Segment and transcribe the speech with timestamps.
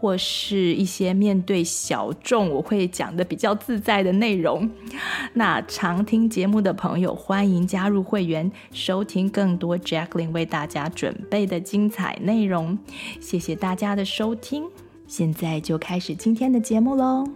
[0.00, 4.70] 或是一些面对小众，我会讲的比较自在的内容。
[5.34, 12.78] 那常听节目的朋友，欢迎加入会员，收听更多 Jacqueline 为大家准备的精彩内容。
[13.20, 14.64] 谢谢大家的收听，
[15.06, 17.28] 现在就开始今天的节目喽。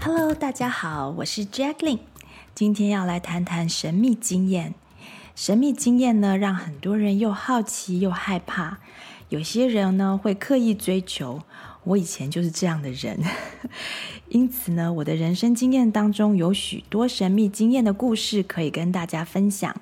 [0.00, 2.00] Hello，大家好，我是 Jacqueline，
[2.52, 4.74] 今天要来谈谈神秘经验。
[5.40, 8.76] 神秘经验呢，让很多人又好奇又害怕。
[9.30, 11.40] 有些人呢，会刻意追求。
[11.84, 13.18] 我以前就是这样的人，
[14.28, 19.74] 因此呢，我的人生经验当中有许多神秘经验的故事可以跟大家分享。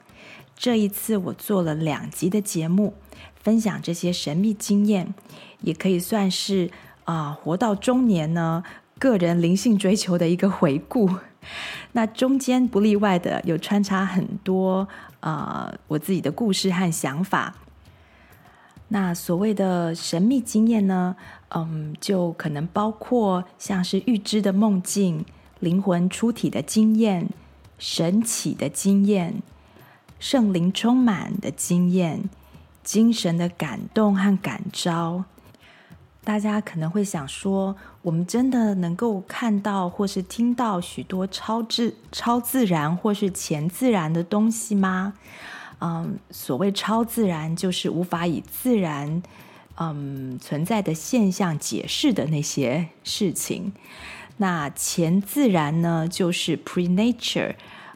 [0.55, 2.95] 这一次我做了两集的节目，
[3.43, 5.13] 分享这些神秘经验，
[5.63, 6.71] 也可以算是
[7.03, 8.63] 啊、活到中年呢，
[9.01, 11.11] 个人灵性追求的一个回顾。
[11.93, 14.87] 那中间不例外的有穿插很多
[15.21, 17.55] 呃我自己的故事和想法。
[18.89, 21.15] 那所谓的神秘经验呢，
[21.51, 25.27] 嗯，就可能包括像是预知的梦境、
[25.61, 27.29] 灵魂出体的经验、
[27.79, 29.43] 神启的经验、
[30.19, 32.31] 圣灵充满的经验、
[32.83, 35.25] 精神的感动和感召。
[36.29, 45.15] 大家可能会想说，我们真的能够看到或是听到许多超自超自然或是前自然的东西吗？
[45.81, 49.23] 嗯，所谓超自然，就是无法以自然
[49.77, 53.73] 嗯存在的现象解释的那些事情。
[54.37, 57.55] 那前自然呢，就是 pre-nature，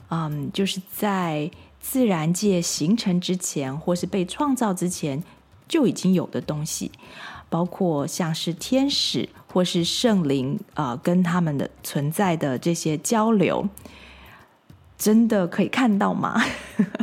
[0.08, 5.22] 嗯，就是在自然界形成之前或是被创造之前
[5.68, 6.90] 就已经有的东西。
[7.52, 13.68] 包括像是天使或是圣灵啊、跟他们的存在的这些交流，
[14.96, 16.42] 真的可以看到吗？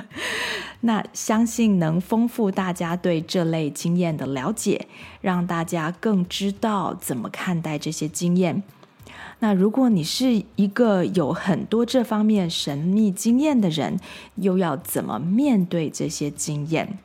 [0.82, 4.88] 那相信能丰富大家对这类经验的了解，
[5.22, 8.64] 让大家更知道怎么看待这些经验。
[9.42, 14.00] 那如果你是一个有很多这方面神秘经验的人，
[14.36, 16.98] 又要怎么面对这些经验？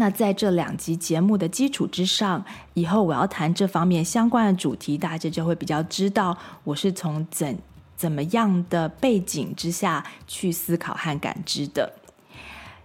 [0.00, 6.34] 那在这两集节目的基础之上，以后我要谈这方面相关的主题，大家就会比较知道
[6.64, 7.58] 我是从怎
[7.94, 11.92] 怎么样的背景之下去思考和感知的。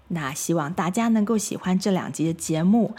[0.09, 2.94] 那希望大家能够喜欢这两集的节目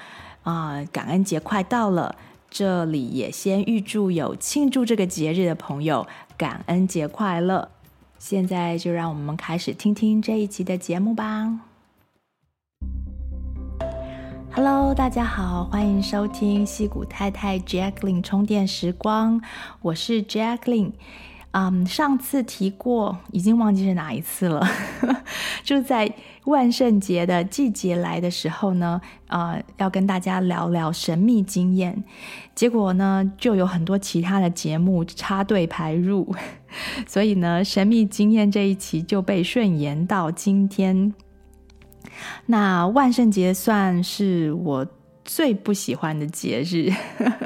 [0.44, 2.16] 啊、感恩节快到了，
[2.48, 6.06] 这里也先预祝有庆祝这个节日的朋友
[6.38, 7.68] 感恩节快乐。
[8.18, 11.75] 现在就让我们开始听听这一集的节目吧。
[14.56, 19.38] Hello，大家好，欢迎收听矽谷太太 j a c k l i n 充电时光，
[19.82, 20.92] 我是 Jacklin
[21.50, 24.66] 嗯，上次提过，已经忘记是哪一次了。
[25.62, 26.10] 就在
[26.46, 32.02] 万圣节的季节来的时候呢，呃，要跟大家聊聊神秘经验。
[32.54, 36.34] 结果呢，就有很多其他的节目插队排入，
[37.06, 41.12] 所以呢，神秘经验这一期就被顺延到今天。
[42.46, 44.86] 那万圣节算是我
[45.24, 46.90] 最不喜欢的节日，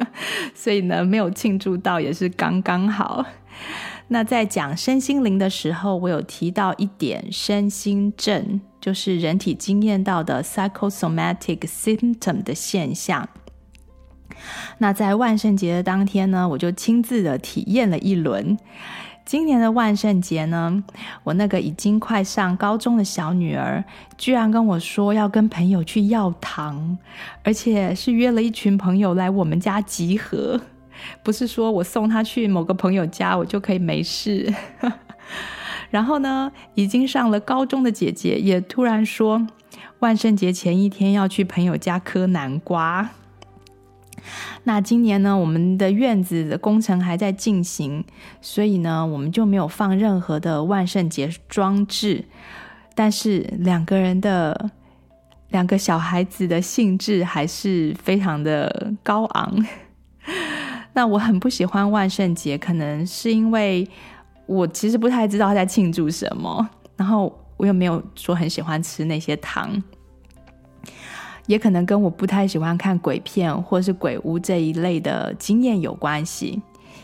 [0.55, 3.25] 所以呢，没有庆祝到也是刚刚好。
[4.09, 13.29] 那在讲身心灵的时候，我有提到一点身心症，就是人体经验到的 psychosomatic symptom 的现象。
[14.79, 18.59] 那在万圣节的当天呢，我就亲自的体验了一轮。
[19.31, 20.83] 今年的万圣节呢，
[21.23, 23.85] 我那个已经快上高中的小女儿，
[24.19, 26.99] 居然跟我说要跟朋友去要糖，
[27.45, 30.61] 而且是约了一群朋友来我们家集合，
[31.23, 34.53] 不是说我送她去某个朋友家，我就可以没事。
[35.91, 39.47] 然后呢，已经上了高中的姐姐也突然说，
[40.01, 43.11] 万圣节前一天要去朋友家磕南瓜。
[44.65, 48.05] 那今年呢，我们的院子的工程还在进行，
[48.41, 52.25] 所以呢，我们就没有放任何的万圣节装置。
[52.95, 54.71] 但是两个人的
[55.49, 59.67] 两个小孩子的兴致还是非常的高昂。
[60.93, 63.89] 那我很不喜欢万圣节，可能是因为
[64.47, 69.83] 我其实不太知道他在庆祝什么，然后我又没有说很喜欢吃那些糖。
[71.51, 76.63] 也可能跟我不太喜欢看鬼片或是鬼屋这一类的经验有关系。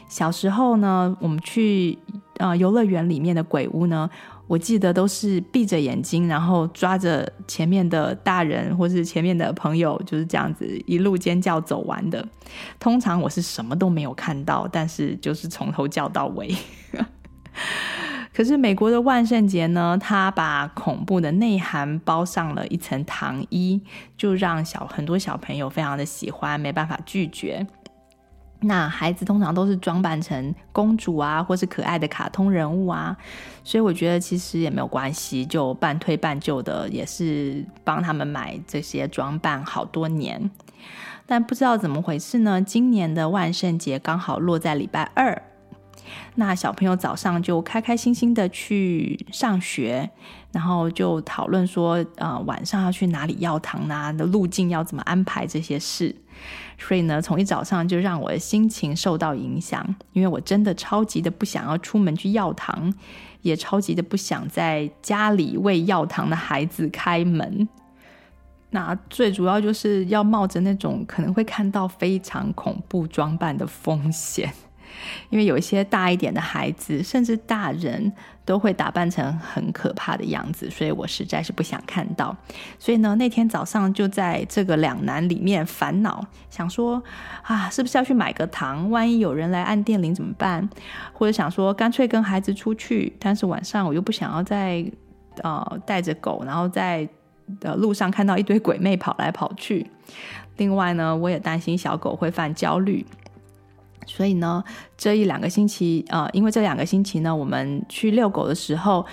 [0.08, 1.98] 小时候呢，我们去
[2.36, 4.08] 呃游乐园里面的鬼屋呢，
[4.46, 12.24] 我记得都是闭着眼睛，然后抓着前面的大人或是前面的朋友，就是这样子一路尖叫走完的。
[12.78, 16.54] 通常我是什么都没有看到，但是就是从头叫到尾。
[18.36, 23.80] 可是美国的万圣节呢，它把恐怖的内涵包上了一层糖衣，
[24.14, 27.66] 就让小很多小朋友非常的喜欢，没办法拒绝。
[28.60, 33.16] 那孩子通常都是装扮成公主啊，或是可爱的卡通人物啊，
[33.64, 40.50] 所以我觉得其实也没有关系，就半推半就的，也是帮他们买这些装扮好多年。
[41.24, 45.42] 但不知道怎么回事呢，今年的万圣节刚好落在礼拜二。
[46.36, 50.10] 那小朋友早上就开开心心的去上学，
[50.52, 56.14] 然后就讨论说，呃，晚上要去哪里要糖啊，的路径要怎么安排这些事。
[56.78, 59.82] 所以呢，从一早上就让我的心情受到影响，
[60.12, 62.92] 因为我真的超级的不想要出门去要糖，
[63.40, 67.66] 也超级的不想在家里为要糖的孩子开门。
[68.68, 74.52] 那最主要就是要冒着那种可能会看到非常恐怖装扮的风险。
[75.30, 78.12] 因为有一些大一点的孩子，甚至大人
[78.44, 82.36] 都会打扮成很可怕的样子，所以我实在是不想看到。
[82.78, 87.02] 所以呢，那天早上就在这个两难里面烦恼，想说
[87.42, 88.90] 啊，是不是要去买个糖？
[88.90, 90.68] 万一有人来按电铃怎么办？
[91.12, 94.84] 或者想说干脆跟孩子出去，但是晚上我又不想要再
[95.42, 97.08] 呃带着狗，然后在
[97.60, 99.86] 的路上看到一堆鬼魅跑来跑去。
[100.56, 103.04] 另外呢，我也担心小狗会犯焦虑。
[104.06, 104.62] 所以呢，
[104.96, 109.04] 这一两个星期，呃，因为这两个星期呢，我们去遛狗的时候，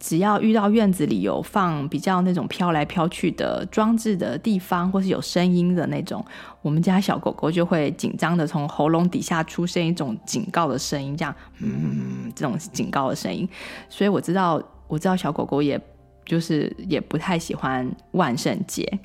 [0.00, 6.24] 只要遇到院子里有放比较那种飘来飘去的装置的地方，或是有声音的那种，
[6.62, 13.48] 我们家小狗狗就会紧张的从喉咙底下出现一种警告的声音，这样，嗯，这种警告的声音。
[13.88, 15.80] 所以我知道，我知道小狗狗也
[16.24, 18.98] 就是也不太喜欢万圣节，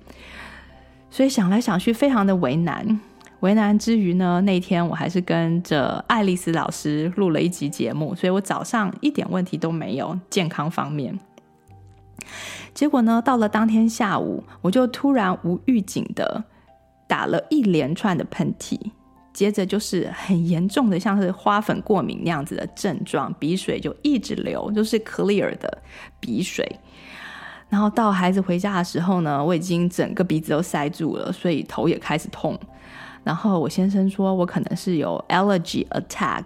[1.10, 3.00] 所以想来想去，非常的为难。
[3.44, 11.20] 为难之余呢，那天我还是跟着爱丽丝老师录了一集节目，所以我早上一点问题都没有，健康方面。
[12.74, 16.42] 结果呢，到了当天下午，我就突然无预警的
[17.06, 18.80] 打了一连串的喷嚏，
[19.34, 25.80] 接着就是很严重的，像是花粉过敏那样子的症状，鼻水就一直流，就是 clear 的
[26.22, 26.80] 鼻水。
[27.68, 32.58] 然后到孩子回家的时候呢，我已经整个鼻子都塞住了，所以头也开始痛。
[33.24, 36.44] 然后我先生说，我可能是有 allergy attack。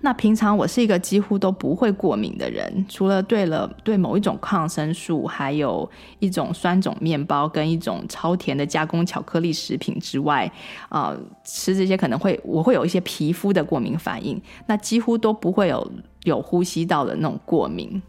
[0.00, 5.88] 那平常我是一个几乎都不会过敏的人，除了对了对某一种抗生素，还有
[6.18, 10.50] 一种酸种面包跟一种超甜的加工巧克力食品之外，
[10.88, 15.92] 啊、吃这些可能会我会有一些皮肤的过敏反应，那几乎都不会有
[16.24, 18.02] 有呼吸道的那种过敏。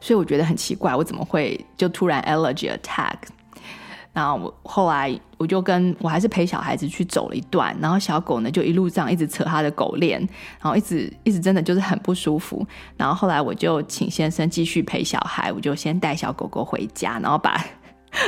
[0.00, 3.16] 所以我觉得很奇怪，我怎么会就突然 allergy attack？
[4.18, 10.18] 然后我后来我就跟我还是陪小孩子去走了一段，然后小狗呢就一路上一直扯他的狗链，
[10.60, 12.66] 然后一直一直真的就是很不舒服。
[12.96, 17.64] 然后后来我就请先生继续陪小孩，我就先带小狗狗回家，然后把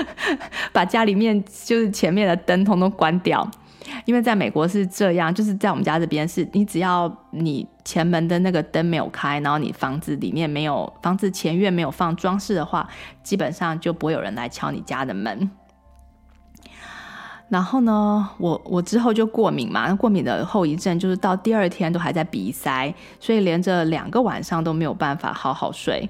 [0.72, 3.50] 把家里面就是前面的灯通通关掉，
[4.04, 12.88] 因为在美国是这样，就是在我们家这边是你只要你前门的那个灯没有开，然后你房子里面没有房子前院没有放装饰的话，
[13.24, 15.50] 基本上就不会有人来敲你家的门。
[17.50, 26.08] 然后呢，我我之后就过敏嘛，那过敏的后遗症就是到第二天都还在鼻塞，所以连着两个晚上都没有办法好好睡。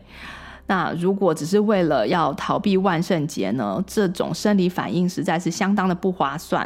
[0.67, 6.65] 那如果只是为了要逃避万圣节呢，这种生理反应实在是相当的不划算。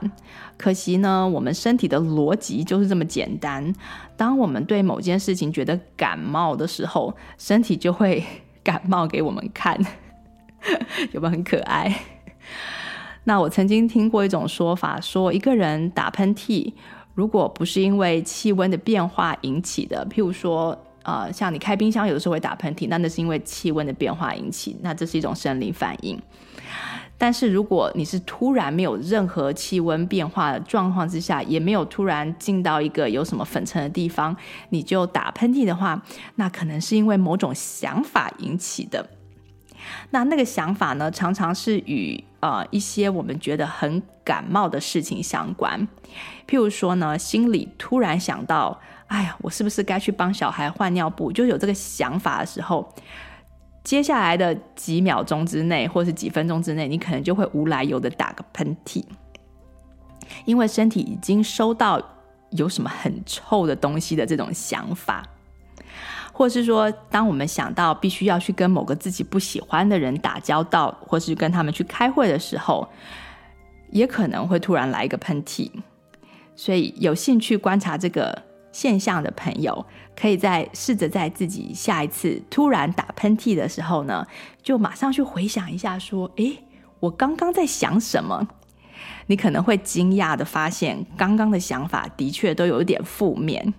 [0.59, 3.73] 可惜呢，我们身体的逻辑就是这么简单。
[4.17, 8.23] 当我们对某件事情觉得感冒的时候，身体就会
[8.63, 9.79] 感冒给我们看，
[11.13, 11.97] 有没有很可爱？
[13.25, 16.73] 那我曾经听过一种说法，说一个人打喷嚏，
[17.15, 26.21] 如果不是因为气温的变化引起的，譬如说，呃，像你开冰箱有的时候会打喷嚏，那那是因为气温的变化引起，那这是一种生理反应。
[27.17, 34.37] 但是如果你是突然没有任何气温变化的状况之下，也没有突然进到一个有什么粉尘的地方，
[34.71, 36.03] 你就打喷嚏的话，
[36.35, 39.09] 那可能是因为某种想法引起的。
[40.11, 45.89] 那那个想法呢，常常是与呃一些我们觉得很感冒的事情相关。
[46.47, 51.33] 譬如说呢，心里突然想到，哎呀，我是不是该去帮小孩换尿布？
[51.33, 52.93] 就有这个想法的时候，
[53.83, 59.03] 接下来的几秒钟之内，或是几分钟之内，你可能就会无来由的打个喷嚏，
[60.45, 61.99] 因为身体已经收到
[62.51, 65.27] 有什么很臭的东西的这种想法，
[66.37, 72.89] 或是说，当我们想到必须要去跟某个自己不喜欢的人打交道，或是跟他们去开会的时候，
[73.91, 75.71] 也可能会突然来一个喷嚏。
[76.57, 79.87] 所以，有兴趣观察这个现象的朋友，
[80.17, 84.27] 可以在试着在自己下一次突然打喷嚏的时候呢，
[84.61, 86.59] 就马上去回想一下，说：“诶，
[86.99, 88.49] 我刚刚在想什么？”
[89.27, 93.73] 你可能会惊讶的发现，刚刚的想法的确都有点负面。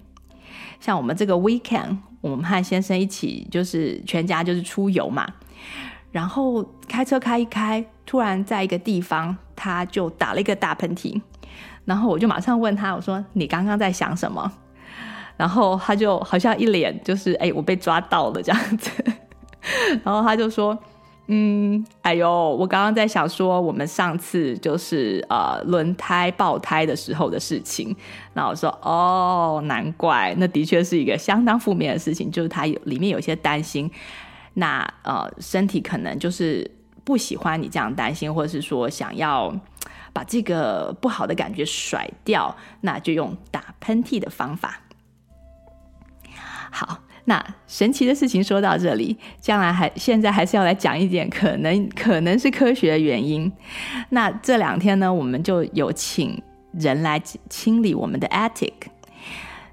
[0.79, 1.97] 像我们这个 weekend，
[2.32, 5.27] 我们和先生一起就是全家就是出游嘛，
[6.12, 11.22] 然后开车开一开，突然在一个地方他就打了一个大喷嚏，
[11.86, 14.51] 然后我就马上问他，我说：“你刚刚在想什么？”
[15.38, 18.89] 然后他就好像一脸就是哎，我被抓到了这样子。
[20.03, 20.75] 然后他就说
[21.27, 27.96] ：“嗯，哎呦，我刚刚在想说我们上次就是呃轮胎爆胎的时候的事情。”
[28.34, 33.89] 然后我说：“哦，难怪，那的确是一个相当负面的事情，就是他有里面有些担心，
[34.53, 36.70] 那呃身体可能就是
[37.03, 39.51] 不喜欢你这样担心，或者是说想要
[40.13, 44.82] 把这个不好的感觉甩掉，那就用打喷嚏的方法。”
[46.72, 53.51] 好，那神奇的事情说到这里，将来还现在还是要来讲一点可能可能是科学的原因。
[54.10, 56.39] 那这两天呢，我们就有请
[56.74, 58.74] 人来清理我们的 attic。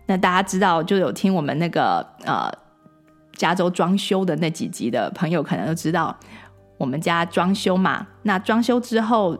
[0.06, 2.50] 那大家知道，就有听我们那个呃
[3.36, 6.18] 加州装修的那几集的朋友，可能都知道
[6.78, 8.06] 我们家装修嘛。
[8.22, 9.38] 那装修之后，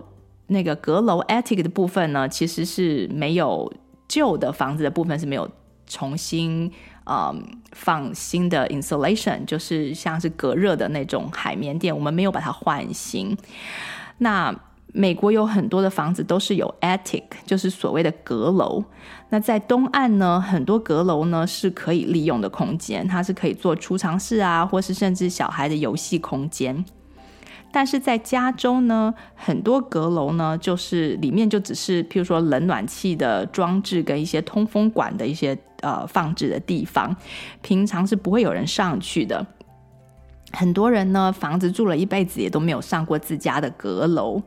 [0.48, 3.72] 那个阁楼 attic 的部分呢，其实是没有
[4.06, 5.50] 旧的房子的部分是没有
[5.86, 6.70] 重新。
[7.04, 7.42] 嗯，
[7.72, 13.36] 放新的 insulation，就是像是隔热的那种海绵垫，我们没有把它换新。
[14.18, 14.54] 那
[14.94, 18.84] 美国有很多的房子都是有 attic，就是所谓的阁楼。
[19.30, 26.84] 那在东岸呢，很多阁楼呢是可以利用的空间，它是可以做储藏室啊，或是甚至小孩的游戏空间。
[27.72, 37.16] 但是在加州呢，很多阁楼呢，就是里面就只是，譬如说冷暖气的装置跟一些通风管的一些呃放置的地方，
[37.62, 39.44] 平常是不会有人上去的。
[40.52, 44.42] 很多人呢，房子住了一辈子也都没有上过自家的阁楼。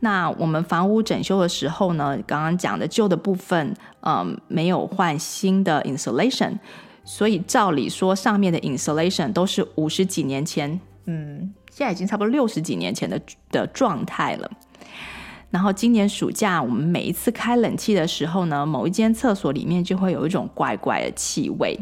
[0.00, 6.58] 那我们房屋整修的时候呢，刚刚讲的旧的部分，嗯、没有换新的 insulation，
[7.04, 11.54] 所以照理说上面的 insulation 都是五十几年前，嗯。
[11.78, 13.20] 现在已经差不多六十几年前的
[13.52, 14.50] 的状态了。
[15.48, 21.78] 然后今年暑假，我们每一次开冷气的时候呢，某一间厕所里面就会有一种怪怪的气味。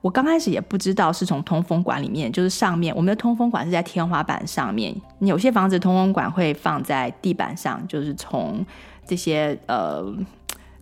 [0.00, 8.64] 我刚开始也不知道是从通风管里面，就是上面我们的通风管是在天花板上面，有些房子通风管会放在地板上，就是从
[9.04, 10.06] 这些呃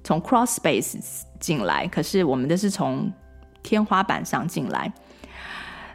[0.05, 0.99] 从 cross space
[1.41, 3.11] 进来，可是我们的是从
[3.63, 4.93] 天花板上进来。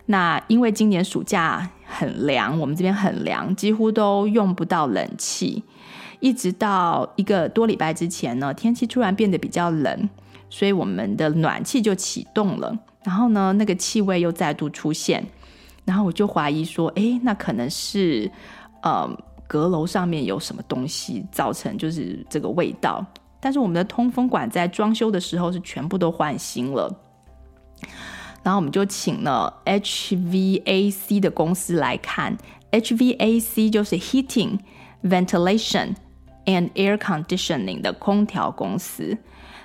[0.08, 5.64] 那因为今年暑假很凉，我们这边很凉，几乎都用不到冷气。
[6.20, 10.10] 一直到一个多礼拜之前呢，天气突然变得比较冷，
[10.50, 12.78] 所以我们的暖气就启动了。
[13.04, 15.26] 然后呢，那个气味又再度出现，
[15.84, 18.30] 然后我就怀疑说，哎，那可能是
[18.84, 19.10] 呃
[19.48, 23.04] 阁楼上面有什么东西造成就是这个味道。
[23.40, 26.96] 但是我们的通风管在装修的时候是全部都换新了。
[28.44, 32.38] 然后我们就请了 HVAC 的公司来看
[32.72, 34.60] ，HVAC 就是 Heating,
[35.04, 35.96] Ventilation
[36.46, 39.18] and Air Conditioning 的空调公司。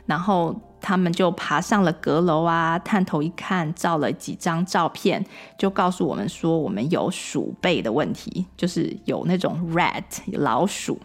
[0.04, 5.24] 然后他们就爬上了阁楼啊，探头一看，照了几张照片，
[5.58, 11.00] 就告诉我们说，我们有鼠辈的问题，就是有那种 rat 老鼠。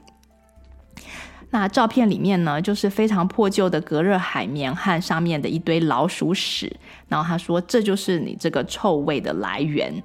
[1.51, 6.75] 那照片里面呢，就是非常破旧的隔热海绵和上面的一堆老鼠屎。
[7.09, 10.01] 然后他说：“这就是你这个臭味的来源。”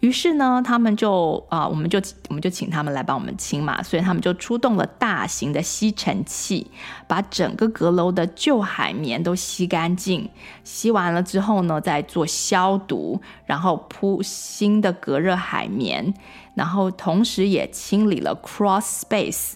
[0.00, 3.82] 于是呢，他们就啊、我们就我们就请他们来帮我们清嘛。
[3.82, 6.68] 所以他们就出动了大型的吸尘器，
[7.06, 10.28] 把整个阁楼的旧海绵都吸干净。
[10.62, 16.14] 吸完了之后呢，再做消毒，然后铺新的隔热海绵，
[16.54, 19.54] 然后同时也清理了 cross space。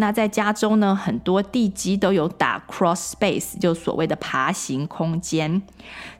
[0.00, 5.60] 那在加州呢，很多地基都有打 cross space，就所谓的爬行空间。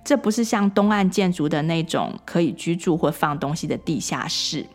[0.05, 4.67] 这不是像东岸建筑的那种可以居住或放东西的地下室。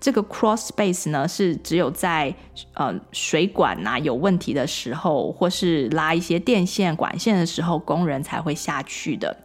[0.00, 2.34] 这个 cross space 呢，是只有在
[2.72, 9.36] 呃水管呐、啊、有问题的时候，或是拉一些电线管线的时候，工人才会下去的。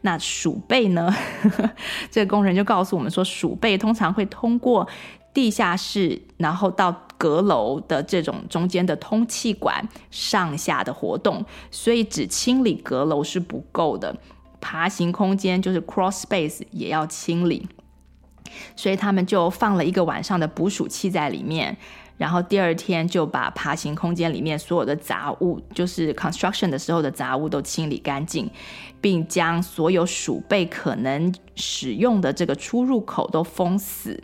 [0.00, 1.14] 那鼠辈呢？
[2.10, 4.88] 这个工人就告诉我们说，鼠辈通常会通过
[5.34, 14.16] 地下室，然后到阁楼的这种中间的通气管上下的活动，所以只清理阁楼是不够的，
[14.58, 17.68] 爬行空间就是 crawl space 也要清理，
[18.74, 21.76] 所以他们就放了一个晚上的捕鼠器在里面。
[22.16, 28.50] 然后第二天就把爬行空间里面所有的杂物，就是 construction 的时候的杂物都清理干净，
[29.00, 34.22] 并将所有鼠辈可能使用的这个出入口都封死。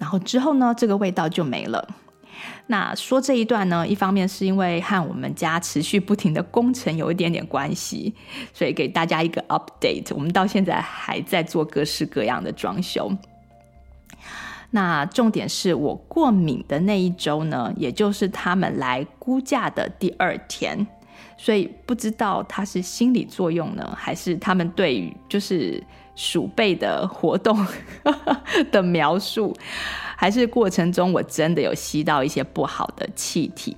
[0.00, 1.86] 然后之后呢，这个味道就没了。
[2.68, 8.14] 那说这一段呢，一方面是因为和我们家持续不停的工程有一点点关系，
[8.54, 10.14] 所以给大家一个 update。
[10.14, 13.12] 我们到现在还在做各式各样的装修。
[14.70, 20.86] 那重点是我过敏的那一周呢，也就是他们来估价的第二天，
[21.36, 25.82] 所以不知道它是心理作用呢，还是他们对于就是
[26.20, 27.66] 鼠辈的活动
[28.70, 29.56] 的描述，
[30.18, 33.74] 还是过程中我真的有吸到一些不好的气体。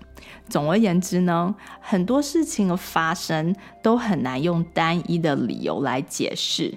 [0.49, 6.75] 总而言之呢，很多事情的发生都很难用单一的理由来解释。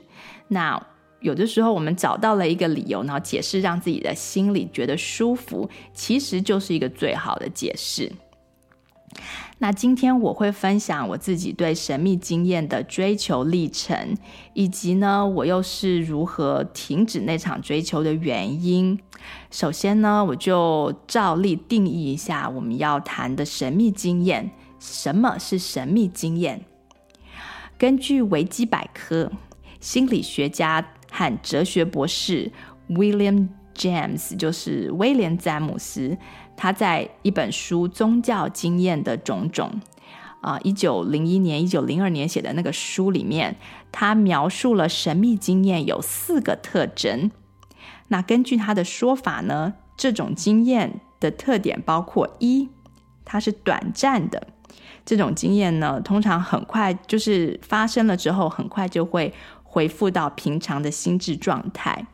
[0.49, 0.79] 那。
[1.21, 8.11] 有的时候，我们找到了一个理由，然后解释，让自己的心里觉得舒服，其实就是一个最好的解释。
[9.65, 14.15] 那今天我会分享我自己对神秘经验的追求历程，
[14.53, 18.99] 以及呢，我又是如何停止那场追求的原因。
[19.49, 24.51] 首先呢，我就照例定义一下我们要谈的神秘经验。
[24.79, 26.63] 什么是神秘经验？
[27.75, 29.31] 根据维基百科，
[29.79, 30.91] 心理学家。
[31.17, 32.51] 和哲学博士
[32.89, 36.17] William James，就是威廉·詹姆斯，
[36.55, 39.71] 他在一本书《宗教经验的种种》
[40.47, 43.57] 啊，一九零一年、一九零二年写的那个书里面，
[43.91, 47.29] 他描述了神秘经验有四个特征。
[48.07, 52.69] 那根据他的说法呢，这种经验的特点包括一，
[53.23, 54.47] 它是短暂的。
[55.05, 59.33] 这种经验呢，通常很快就是发生了之后，很快就会。
[59.75, 62.07] 恢复到平常的心智状态，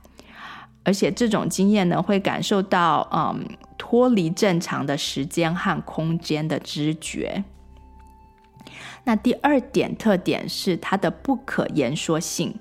[0.83, 3.45] 而且这种经验呢，会感受到嗯
[3.77, 7.43] 脱离正常的时间和空间的知觉。
[9.03, 12.53] 那第二点特点是它的不可言说性，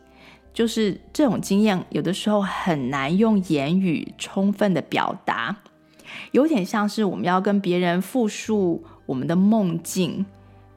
[0.52, 5.56] 就是这种经验有的时候很难用言语充分的表达，
[6.32, 10.24] 有点像是我们要跟别人复述我们的梦境，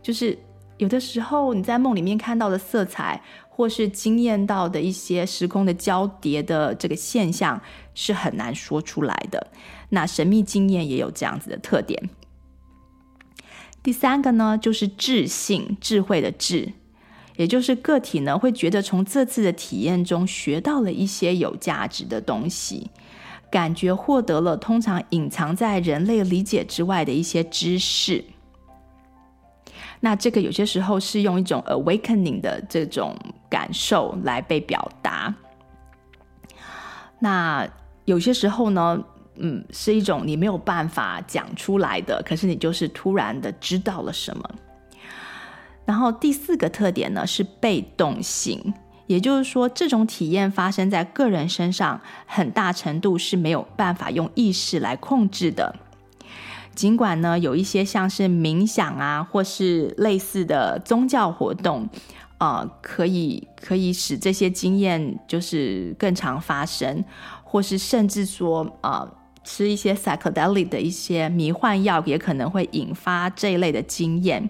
[0.01, 0.37] 就是
[0.77, 3.21] 有的时候你在梦里面看到的色彩。
[3.55, 7.61] 或是经验到的一些时空的交叠的这个现象
[7.93, 9.51] 是很难说出来的。
[9.89, 12.09] 那神秘经验也有这样子的特点。
[13.83, 16.73] 第三个呢，就是智性，智慧的智，
[17.35, 22.89] 也就是个体呢会觉得从这次的体验中学到了一些有价值的东西，
[23.51, 28.25] 感觉获得了通常隐藏在人类理解之外的一些知识。
[30.05, 33.17] 那这个有些时候是用一种 awakening 的这种
[33.49, 35.33] 感受来被表达。
[37.19, 37.65] 那
[38.03, 39.01] 有些时候呢，
[39.37, 44.43] 嗯，是一种你没有办法讲出来的，可是你就是突然的知道了什么。
[45.85, 48.73] 然后第四个特点呢是被动性，
[49.07, 55.73] 也就是说，这种体验发生在个人身上，很大程度是没有办法用意识来控制的。
[56.75, 61.87] 尽管呢，有一些像是冥想啊，或是类似的宗教活动，
[62.39, 67.03] 呃，可以可以使这些经验就是更常发生，
[67.43, 69.07] 或是甚至说，呃，
[69.43, 74.49] 吃一些 psychedelic 的一些迷幻药，也可能会引发这一类的经验，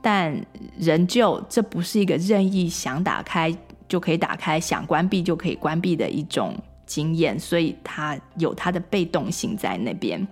[0.00, 0.34] 但
[0.78, 3.54] 仍旧这不是一个任意想打开
[3.86, 10.26] 就可以打开，想关闭就可以关闭的一种经验，所以它有它的被动性在那边。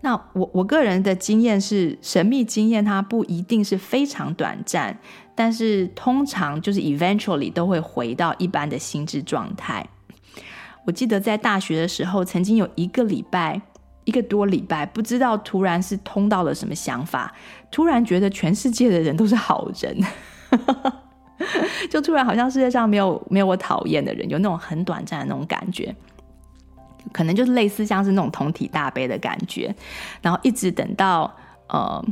[0.00, 4.98] 那我我个人的经验是，神秘经验它不一定是非常短暂，
[5.34, 9.86] 但是通常就是 eventually 都会回到一般的心智状态。
[10.84, 13.62] 我记得在大学的时候，曾经有一个礼拜，
[14.02, 17.32] 一个多礼拜，不知道突然是通到了什么想法，
[17.70, 19.96] 突然觉得全世界的人都是好人，
[21.88, 25.94] 就突然好像世界上没有没有我讨厌的人，有那种很短暂的那种感觉。
[27.12, 29.74] 可能就是类似像是那种同体大悲的感觉，
[30.20, 31.32] 然后一直等到
[31.68, 32.04] 呃，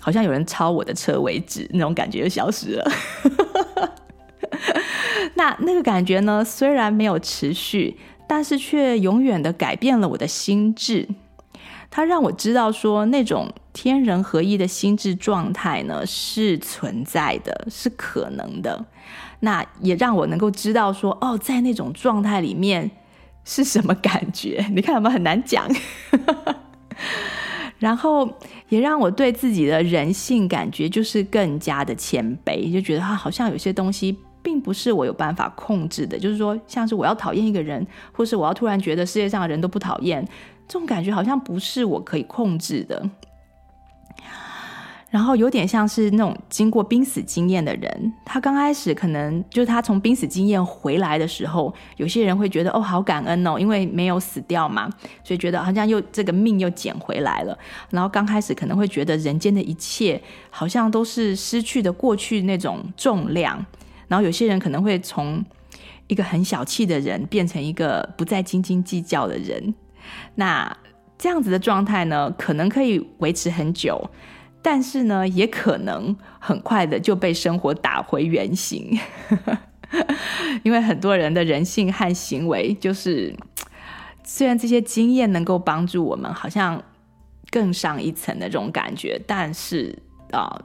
[0.00, 2.90] 好像有人超我的车为止，那种感觉就消失了。
[5.34, 11.08] 那那个感觉呢，虽然没有持续，但是却永远的改变了我的心智。
[11.90, 18.84] 它让我知道说，那种天人合一的心智状态呢，是存在的，是可能的。
[19.40, 22.90] 那也让我能够知道说，哦，在那种状态里面
[23.44, 24.64] 是什么感觉？
[24.74, 25.68] 你看有没有很难讲？
[27.78, 28.28] 然后
[28.68, 36.18] 也让我对自己的人性感觉就是更加的谦卑，就觉得他好像有些东西并不是我有办法控制的。
[36.18, 40.24] 就是说，像是我要讨厌一个人，或是我要突然觉得世界上的人都不讨厌，
[40.66, 43.10] 这种感觉好像不是我可以控制的。
[45.14, 54.90] 然后有点像是那种经过濒死经验的人，他刚开始可能就是他从濒死经验回来的时候，有些人会觉得哦，好感恩哦，因为没有死掉嘛，
[55.22, 57.56] 所以觉得好像又这个命又捡回来了。
[57.90, 63.64] 然后刚开始可能会觉得人间的一切好像都是失去的过去那种重量。
[64.08, 65.44] 然后有些人可能会从
[66.08, 69.72] 一个很小气的人变成一个不再斤斤计较的人。
[70.34, 70.76] 那
[71.16, 74.10] 这样子的状态呢，可能可以维持很久。
[74.64, 78.98] 但是呢，也可能很快的就被生活打回原形，
[80.64, 83.36] 因为很多人的人性和行为，就是
[84.24, 86.82] 虽然这些经验能够帮助我们，好像
[87.50, 89.94] 更上一层的这种感觉，但是
[90.30, 90.58] 啊，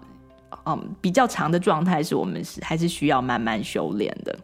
[0.65, 4.39] 嗯，比较长的状态是我们是还是需要慢慢修炼的。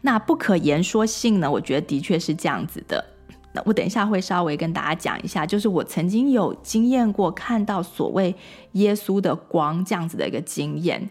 [0.00, 3.11] 那不可言说性呢，我觉得的确是这样子的。
[3.54, 8.34] 那我等一下会稍微跟大家讲一下，就是我曾经有经验过看到所谓
[8.72, 11.06] 耶稣的光这样子的一个经验，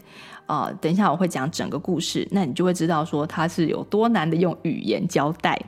[0.47, 5.59] 呃，等一下我会讲整个故事，那你就会知道说它是有多难的用语言交代。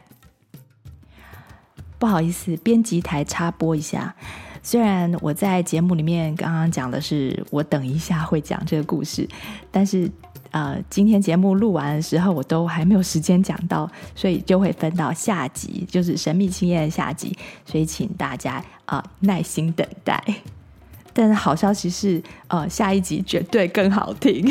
[1.99, 4.15] 不好意思，编辑台插播一下，
[4.63, 9.29] 虽然我在节目里面刚刚讲的是我等一下会讲这个故事，
[9.69, 10.09] 但是。
[10.53, 17.35] 呃，今天节目录完的时候，我都还没有时间讲到，所以就会分到下集，就是神秘经验的下集，
[17.65, 20.23] 所以请大家啊、耐心等待。
[21.11, 24.47] 但是好消息是，呃，下一集绝对更好听。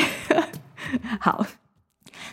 [1.21, 1.47] 好，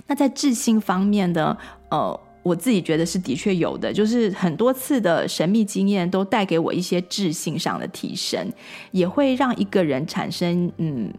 [0.07, 1.55] 那在智性方面呢，
[1.91, 8.51] 呃，我自己觉得是的确有的，就是很多次的神秘经验都带给我一些智性上的提升，
[8.89, 11.13] 也会让一个人产生嗯。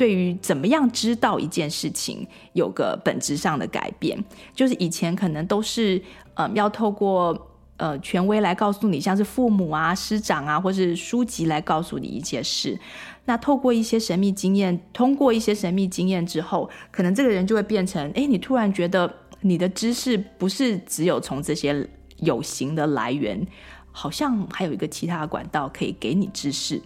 [0.00, 12.80] 对于怎么样知道一件事情，有个本质上的改变，就是以前可能都是呃要透过呃权威来告诉你，像是父母啊、师长啊，或是书籍来告诉你一些事。
[13.26, 21.86] 那透过一些神秘经验，通过一些神秘经验之后，可能这个人就会变成，哎，你突然觉得你的知识不是只有从这些
[22.16, 23.46] 有形的来源，
[23.92, 26.80] 好像还有一个其他的管道可以给你知识。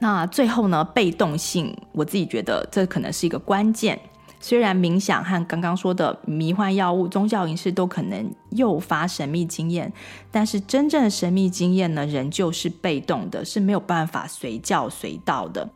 [0.00, 4.00] 那最后呢，被动性，我自己觉得这可能是一个关键。
[4.42, 9.92] 虽然冥想和刚刚说的迷幻药物、宗教仪式都可能诱发神秘经验，
[10.30, 15.68] 但是真正的神秘经验呢，仍旧是被动的，是没有办法随叫随到的。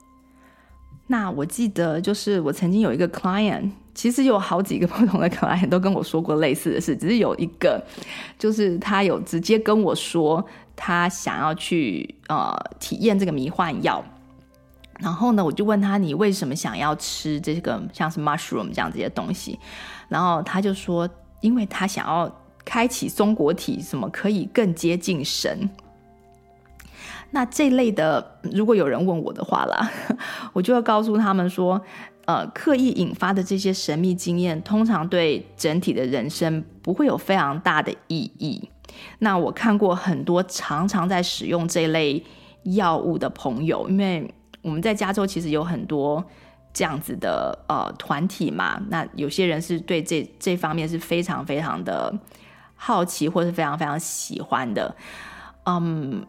[1.08, 7.84] 那我记得，就是我曾经有一个 client，其实有好几个不同的 client 都跟我说过类似的事，只是有一个，
[8.38, 10.42] 就是他有直接跟我说，
[10.74, 14.02] 他想要去呃体验这个迷幻药。
[15.04, 19.58] 然后呢，我就问他，你为什么想要吃这个像是 mushroom 这样这些东西？
[20.08, 21.06] 然后他就说，
[21.42, 25.68] 因为他想要开启松果体，什么可以更接近神。
[27.32, 29.90] 那这类的，如果有人问我的话啦，
[30.54, 31.78] 我就要告诉他们说，
[32.24, 38.70] 呃，刻意引发的这些神秘经验，通常对整体的人生不会有非常大的意义。
[39.18, 42.24] 那我看过很多常常在使用这类
[42.62, 44.32] 药物的朋友，因为。
[44.64, 46.24] 我们在加州其实有很多
[46.72, 52.12] 这样子的呃团体嘛，那有些人是对这这方面是非常非常的
[52.74, 54.96] 好奇，或是非常非常喜欢的，
[55.66, 56.26] 嗯，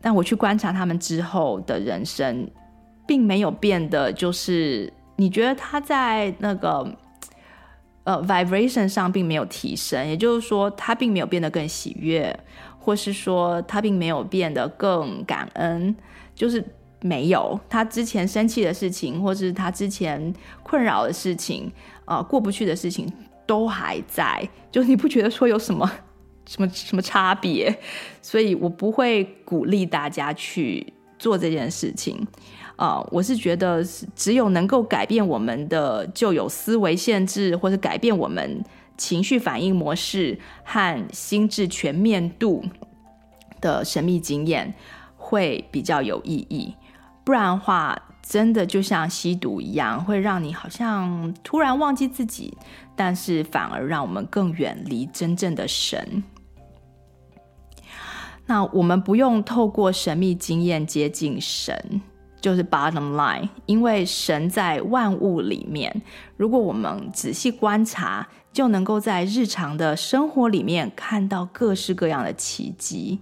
[0.00, 2.50] 但我去观察他们之后的人生，
[3.06, 6.96] 并没有变得就是你觉得他在那个
[8.04, 12.34] 呃 vibration 上并没有提升，也就是说他并没有变得更喜悦，
[12.78, 15.94] 或是说他并没有变得更感恩，
[16.34, 16.64] 就是。
[17.02, 21.70] 没有，他之前生气的事情，或是他之前困扰的事情，
[22.04, 23.10] 呃，过不去的事情
[23.44, 25.90] 都还在，就你不觉得说有什么
[26.46, 27.76] 什么什么差别？
[28.20, 32.24] 所以我不会鼓励大家去做这件事情，
[32.76, 33.84] 啊、我是觉得
[34.14, 38.64] 只有能够改变我们的旧有思维限制，或者改变我们
[38.96, 42.64] 情绪反应模式和心智全面度
[43.60, 44.72] 的神秘经验，
[45.16, 46.74] 会比较有意义。
[47.24, 52.56] 不然的话，真的就像吸毒一样，会让你好像突然忘记自己，
[52.96, 56.22] 但是反而让我们更远离真正的神。
[58.46, 62.02] 那我们不用透过神秘经验接近神，
[62.40, 66.02] 就是 bottom line，因为神在万物里面。
[66.36, 73.20] 如果我们仔细观察，就能够在日常的生活里面看到各式各样的奇迹。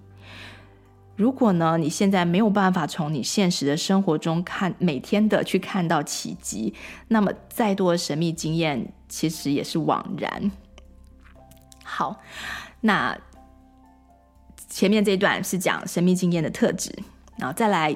[1.21, 6.73] 如果呢，你现在没有办法从你现实的生活中看每天的去看到奇迹，
[7.09, 10.51] 那么再多的神秘经验其实也是枉然。
[11.85, 12.17] 好，
[12.81, 13.15] 那
[14.71, 16.91] 前面这一段是讲神秘经验的特质，
[17.37, 17.95] 然后再来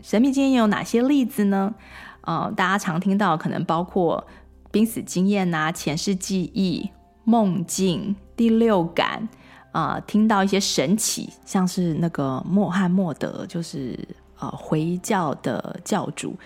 [0.00, 1.74] 神秘经验有哪些例子呢？
[2.20, 4.24] 呃，大家常听到可能包括
[4.70, 6.88] 濒死经验啊、前世记忆、
[7.24, 9.28] 梦境、第六感。
[9.72, 13.98] 啊、听到一些神奇，像是那个穆罕默德，就是
[14.38, 16.36] 呃回教的教主，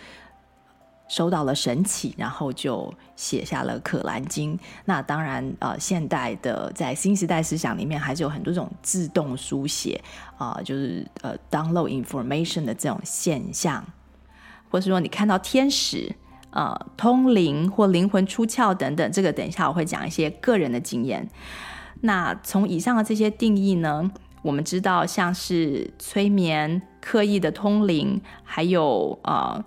[1.09, 4.57] 收到了神奇，然后就写下了《可兰经》。
[4.85, 10.01] 那当然，呃，现代的在新时代思想里面，还是有很多种自动书写
[10.39, 13.85] 啊、就是呃 download information 的这种现象，
[14.71, 16.15] 或是说你看到天使、
[16.51, 21.29] 呃通灵或灵魂出窍等等，这个等一下我会讲一些个人的经验。
[22.03, 24.11] 那从以上的这些定义呢，
[24.43, 29.65] 我们知道像是催眠、刻意的通灵，还有啊、呃，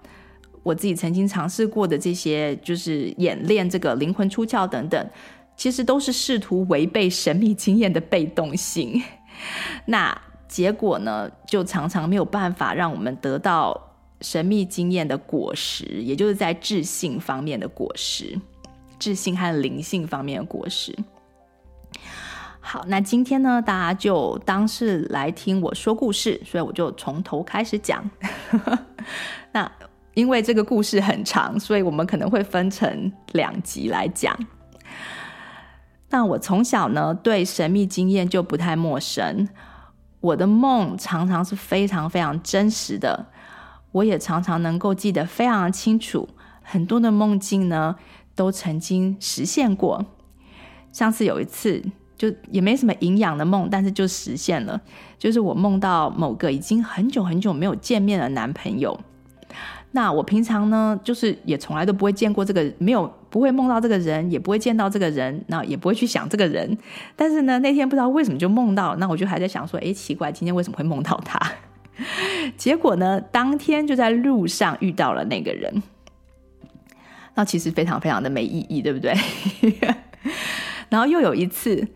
[0.63, 5.10] 我自己曾经尝试过的这些，就是演练这个灵魂出窍等等，
[5.58, 9.02] 其实都是试图违背神秘经验的被动性。
[9.86, 10.15] 那
[10.48, 18.39] 结果呢，就常常没有办法让我们得到神秘经验的果实，也就是在智性方面的果实，
[18.98, 20.96] 智性和灵性方面的果实。
[22.71, 28.08] 好，那今天呢，大家就当是来听我说故事，所以我就从头开始讲。
[29.51, 29.71] 那
[30.13, 34.38] 因为这个故事很长，所以我们可能会分成两集来讲。
[36.12, 39.49] 那我从小呢，对神秘经验就不太陌生，
[40.19, 43.25] 我的梦常常是非常非常真实的，
[43.93, 46.29] 我也常常能够记得非常清楚，
[46.62, 47.95] 很多的梦境呢
[48.36, 50.05] 都曾经实现过。
[50.91, 51.84] 上次有一次。
[52.19, 54.79] 就也没什么营养的梦，但是就实现了。
[55.17, 58.99] 就是我梦到某个已经很久很久没有见面的男朋友。
[59.91, 66.77] 那我平常呢，就是也从来都不会见过这个，没有不会梦到这个人，也不会见到这个人，那也不会去想这个人。
[67.15, 71.39] 但是呢，那天不知道为什么就梦到，那我就还在想说，哎，奇怪，今天为什么会梦到他？
[72.58, 75.82] 结果呢，当天就在路上遇到了那个人。
[77.36, 79.15] 那其实非常非常的没意义，对不对？
[80.89, 81.88] 然后又有一次。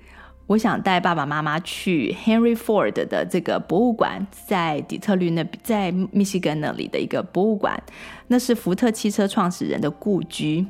[0.45, 7.81] 我想带爸爸妈妈去 Henry Ford 的这个博物馆，在底特律那，在密西根那里的一个博物馆，
[8.27, 10.65] 那是福特汽车创始人的故居。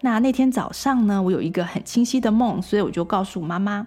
[0.00, 3.86] 那那天早上呢，我有一个很清晰的梦，所以我就告诉妈妈。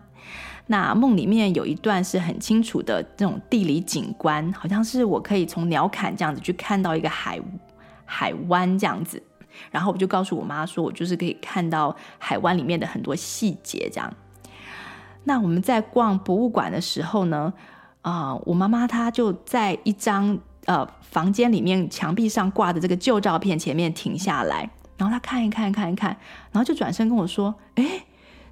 [0.68, 7.38] 那梦里面有一段是很清楚的这种地理景观，好像是我可以从鸟瞰这样子去看到一个海
[8.06, 9.22] 海湾这样子。
[9.70, 14.14] 然后我就告诉我妈说，我就是可以看到海湾里面的很多细节这样。
[15.24, 17.54] 那我们在逛博物馆的时候呢，
[18.02, 26.10] 啊、我妈妈她就在一张呃房间里面墙壁上挂的这个旧照片前面停下来，然后她看一看，看一看，
[26.52, 28.04] 然后就转身跟我说：“诶，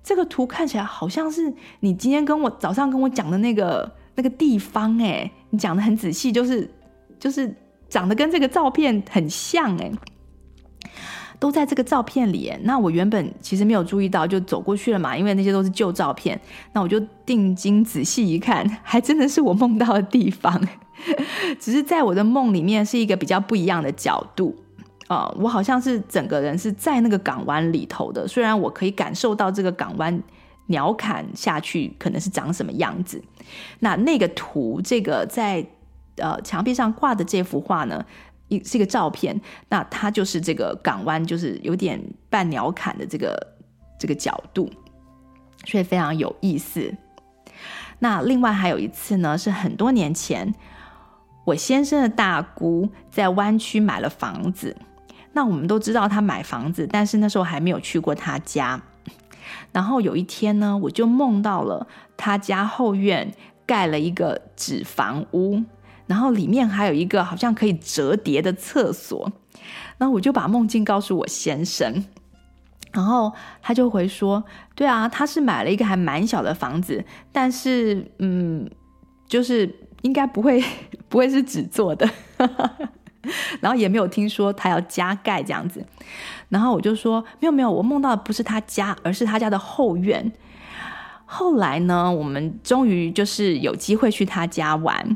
[0.04, 6.70] 这个图看起来好像是你今天跟我早上跟我讲的那个那个地方，诶，你讲得很仔细，就是
[7.20, 7.54] 就是
[7.90, 9.92] 长得跟这个照片很像，诶。”
[11.40, 16.40] 都在这个照片里，那我原本其实没有注意到，就走过去了嘛，因为那些都是旧照片。
[16.74, 20.62] 那我就定睛仔细一看，还真的是我梦到的地方，
[21.58, 24.54] 只是在我的梦里面是一个比较不一样的角度、
[25.08, 30.22] 呃，我好像是整个人是在那个港湾里头的，虽然我可以感受到这个港湾
[30.68, 33.24] 鸟瞰下去可能是长什么样子。
[33.80, 35.66] 那那个图，这个在
[36.18, 38.06] 呃墙壁上挂的这幅画呢，
[38.50, 43.36] 一是一个照片，那它就是这个港湾，就是有点半鸟瞰的这个
[43.98, 44.70] 这个角度，
[45.66, 46.94] 所以非常有意思。
[48.00, 50.54] 那另外还有一次呢，是很多年前，
[51.46, 54.76] 我先生的大姑在湾区买了房子。
[55.34, 58.82] 那我们都知道他买房子，但是那时候还没有去过他家。
[59.72, 63.32] 然后有一天呢，我就梦到了他家后院
[63.66, 65.62] 盖了一个纸房屋。
[66.10, 69.32] 然后里面还有一个好像可以折叠的厕所，
[70.00, 72.04] 然后我就把梦境告诉我先生，
[72.92, 74.44] 然后他就回说
[74.74, 78.68] ：“对啊，他是买了一个还蛮小的房子，但是嗯，
[79.28, 80.64] 就是应该不会
[81.08, 82.10] 不会是纸做的，
[83.62, 85.86] 然后也没有听说他要加盖这样子。”
[86.50, 90.32] 然后我就说：“没有没有，我梦到的不是他家，而是他家的后院。”
[91.32, 95.16] 后来呢，我们终于就是有机会去他家玩，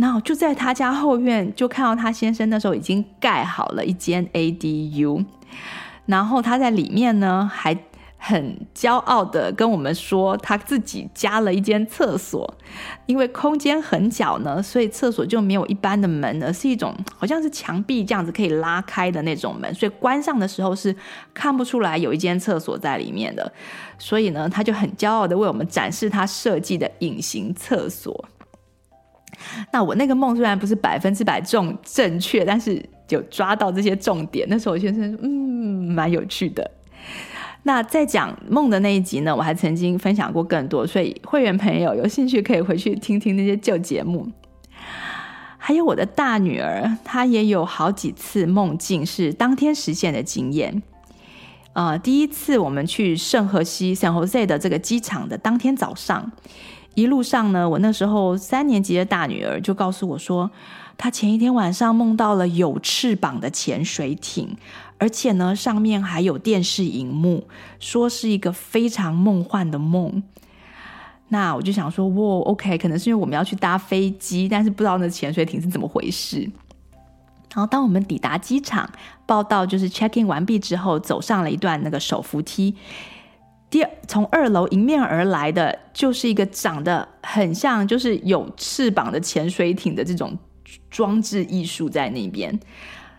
[0.00, 5.24] 然后就在他家后院，就看到他先生那时候已经盖好了一间 ADU，
[6.06, 7.76] 然后他在里面呢还。
[8.22, 12.54] 很骄傲的跟我们说，他自己加了一间厕所，
[13.06, 20.94] 因为空间很小呢，所以厕所就没有一般的门，而是一种好像是墙壁这样子可以拉开的那种门，所以关上的时候是
[21.32, 23.50] 看不出来有一间厕所在里面的。
[23.98, 28.28] 所以呢，他就很骄傲的为我们展示他设计的隐形厕所。
[29.72, 34.46] 那我那个梦虽然不是百分之百正正确，但是有抓到这些重点。
[34.48, 36.70] 那时候我先生说，嗯，蛮有趣的。
[37.62, 44.26] 那在讲梦的那一集呢，我还曾经分享过更多，所以会员朋友有兴趣可以回去听听那些旧节目。
[45.58, 50.82] 还有我的大女儿，她也有好几次梦境是当天实现的经验。
[51.74, 56.32] 呃，第一次我们去圣荷西 （San Jose） 的这个机场的当天早上，
[56.94, 60.50] 一路上呢，我那时候三年级的大女儿就告诉我说，
[60.98, 64.56] 她前一天晚上梦到了有翅膀的潜水艇。
[64.98, 67.48] 而且呢，上面还有电视荧幕，
[67.78, 70.22] 说是一个非常梦幻的梦。
[71.28, 76.40] 那我就想说，哇，OK，可能是因为我们要去搭飞机，但是不知道那潜水艇是怎么回事。
[77.54, 78.90] 然后，当我们抵达机场，
[79.24, 82.74] 报到就是 check in 完毕之后，走上了一段那个手扶梯。
[83.70, 90.36] 第二，从二楼迎面而来的就是一个长得很像就是有翅膀的潜水艇的这种
[90.90, 92.58] 装置艺术在那边。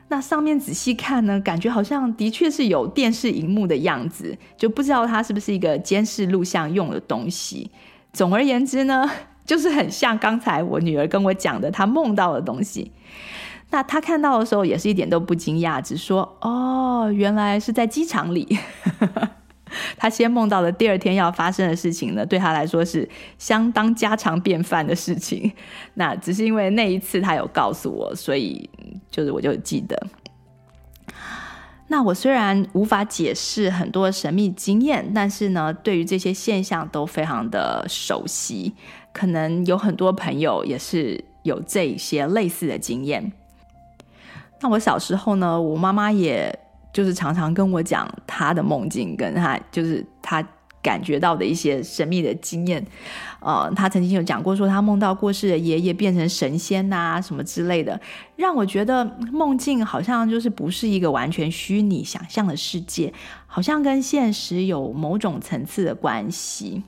[0.10, 7.72] 那上面仔细看呢，感觉好像的确是有电视荧幕的样子，就不知道它是不是一个监视录像用的东西。
[8.12, 9.10] 总而言之呢，
[9.46, 12.92] 就是很像刚才我女儿跟我讲的她梦到的东西。
[13.70, 18.46] 那她看到的时候也是一点都不惊讶，只说：“哦，原来是在机场里。”
[19.98, 23.08] 他先梦到的第二天要发生的事情呢，对他来说是
[23.38, 25.52] 相当家常便饭的事情。
[25.96, 28.70] 那只是因为那一次他有告诉我，所以
[29.10, 30.08] 就是我就记得。
[31.88, 38.74] 那我虽然无法解释很多神秘经验，但是呢，对于这些现象都非常的熟悉。
[39.12, 43.34] 可能有很多朋友也是有这些类似的经验。
[44.62, 46.58] 那我小时候呢，我妈妈也。
[46.94, 50.46] 就是常常跟我讲他的梦境，跟他就是他
[50.82, 52.86] 感觉到的一些神秘的经验。
[53.40, 58.00] 呃，他曾经有讲过，说他梦到过世的爷爷变成神仙呐、啊，什么之类的，
[58.36, 63.14] 让我觉得梦境好像就是不是一个完全虚拟想象的世界，
[63.48, 66.84] 好像跟现实有某种层次的关系。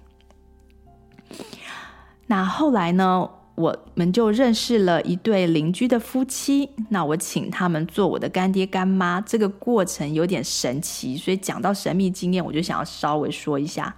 [2.27, 3.29] 那后来呢？
[3.55, 13.95] 我们就认识了一对邻居的夫妻，那我请他们做我的干爹干妈，这个过程有点神奇，所以讲到神秘经验，我就想要稍微说一下。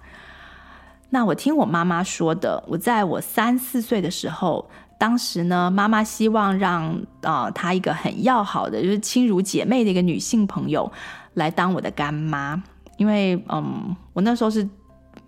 [1.08, 10.92] 那我听我妈妈说的，我在我三四岁的时候，当时呢，妈妈希望让呃她一个很要好的，就是亲如姐妹的一个女性朋友
[11.32, 12.62] 来当我的干妈，
[12.98, 14.68] 因为嗯，我那时候是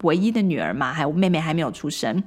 [0.03, 2.23] 唯一的女儿嘛，还有妹妹还没有出生。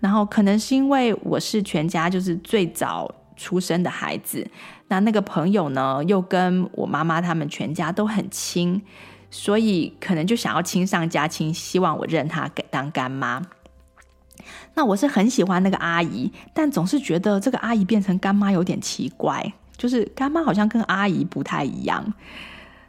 [0.00, 4.50] 然后可能是因为我是全家就是最早出生的孩子，
[4.88, 8.82] 那那个朋友呢又跟我妈妈他们全家都很亲，
[9.30, 13.42] 所以可能就想要亲上加亲，希望我认她当干妈。
[14.74, 22.12] 那我是很喜欢那个阿姨，但总是觉得这个阿姨变成干妈有点奇怪，就是干妈好像跟阿姨不太一样。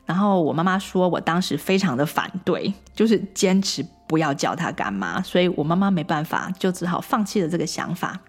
[0.05, 8.19] 然后我妈妈说我当时非常的反对，就是坚持不要叫她干妈，所以我妈妈没办法，就只好放弃了这个想法。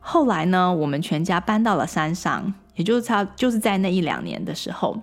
[0.00, 5.02] 后来呢，我们全家搬到了山上，也就是差就是在那一两年的时候，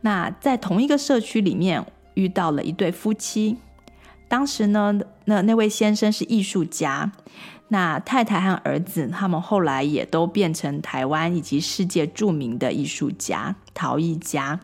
[0.00, 3.58] 那在同一个社区里面遇到了一对夫妻。
[4.26, 7.12] 当时呢，那那位先生是艺术家，
[7.68, 14.58] 那太太和儿子他们后来也都变成台湾以及世界著名的艺术家、陶艺家。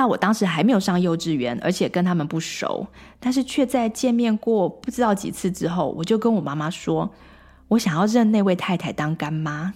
[0.00, 2.86] 那我当时还没有上幼稚园，而且跟他们不熟，
[3.18, 7.10] 但是却在见面过不知道几次之后，我就跟我妈妈说，
[7.68, 9.74] 我想要认那位太太当干妈。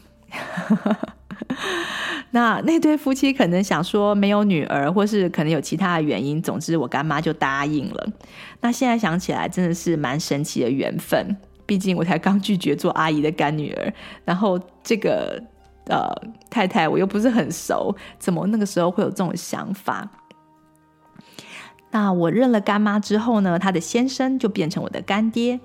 [2.32, 8.08] 那那对夫妻可能想说没有女儿，或是可能有其他的原因，总之我干妈就答应了。
[8.62, 11.36] 那现在想起来真的是蛮神奇的缘分，
[11.66, 13.92] 毕竟我才刚拒绝做阿姨的干女儿，
[14.24, 15.38] 然后这个。
[15.86, 16.10] 呃，
[16.48, 20.08] 太太，我又不是很熟，怎么那个时候会有这种想法？
[21.94, 25.60] 那我认了干妈之后呢，她的先生就变成我的干爹。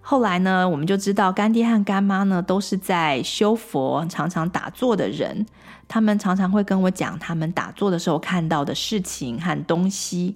[0.00, 5.46] 后来呢，我们就知道干爹和干妈呢都是在修佛、常常打坐的人。
[5.86, 10.34] 他们常常会跟我讲他们打坐的时候看到的事情和东西。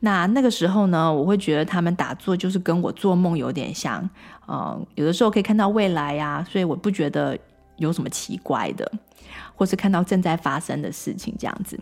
[0.00, 4.02] 那那个时候呢，我会觉得他们打坐就是跟我做梦有点像，
[4.46, 7.38] 嗯、呃，有的时候可以看到未来呀、啊，所以我不觉得
[7.76, 8.90] 有什么奇怪的，
[9.54, 11.78] 或是看到正在发生的事情这样子。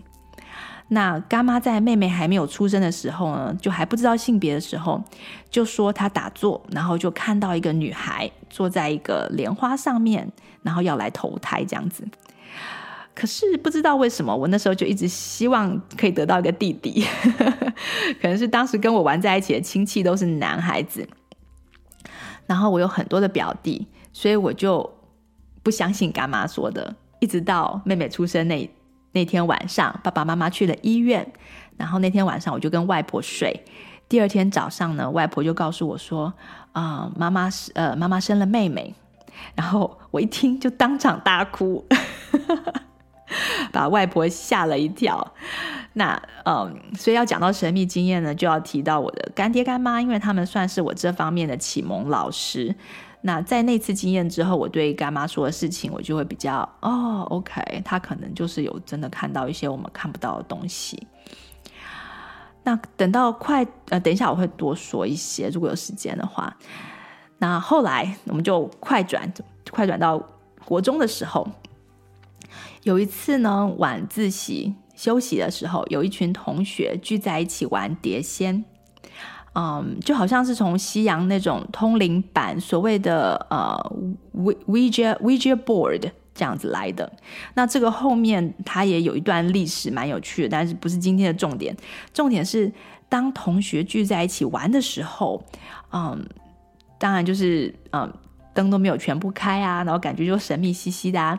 [0.88, 5.02] 那干妈在妹妹还没有出生的时候呢，就还不知道性别的时候，
[5.50, 10.30] 就说她打坐，然后就看到一个女孩坐在一个莲花上面，
[10.62, 12.06] 然后要来投胎这样子。
[13.14, 17.02] 可是不知道为什么，我那时候就一直希望可以得到一个弟弟，
[18.20, 21.08] 可能是当时跟我玩在一起的亲戚都是男孩子，
[22.46, 24.88] 然后我有很多的表弟，所以我就
[25.62, 28.70] 不相信干妈说的，一直到妹妹出生那
[29.16, 31.26] 那天晚上，爸爸妈妈去了医院，
[31.78, 33.64] 然后那天晚上我就跟外婆睡，
[34.10, 36.34] 第二天早上呢，外婆就告诉我说，
[36.72, 38.94] 啊、呃，妈妈是呃妈妈生了妹妹，
[39.54, 41.86] 然后我一听就当场大哭。
[43.72, 45.34] 把外婆吓了一跳。
[45.94, 52.74] 那嗯，所以要讲到神秘经验呢，就要提到我的干爹干妈，因为他们算是我这方面的启蒙老师。
[53.26, 61.08] 那在那次经验之后，我对干妈说的事情，我就会比较哦，OK，她可能就是有真的看到一些我们看不到的东西。
[62.62, 66.56] 那等到快呃，等一下我会多说一些，如果有时间的话。
[67.38, 69.30] 那后来我们就快转
[69.72, 70.22] 快转到
[70.64, 71.48] 国中的时候。
[72.84, 78.64] 有一次呢，晚自习休息的时候，有一群同学聚在一起玩碟仙，
[79.56, 83.96] 嗯，就好像是从西洋那种通灵版所谓的呃
[84.34, 87.10] Ouija Ouija board 这样子来的。
[87.54, 91.74] 那这个后面它也有一段历史，蛮有趣的，但是不是今天的重点。
[92.12, 92.70] 重点是
[93.08, 95.42] 当同学聚在一起玩的时候，
[95.90, 96.22] 嗯，
[96.98, 98.12] 当然就是嗯。
[98.56, 101.38] 灯都没有全部开啊，然后感觉就神秘兮兮的啊。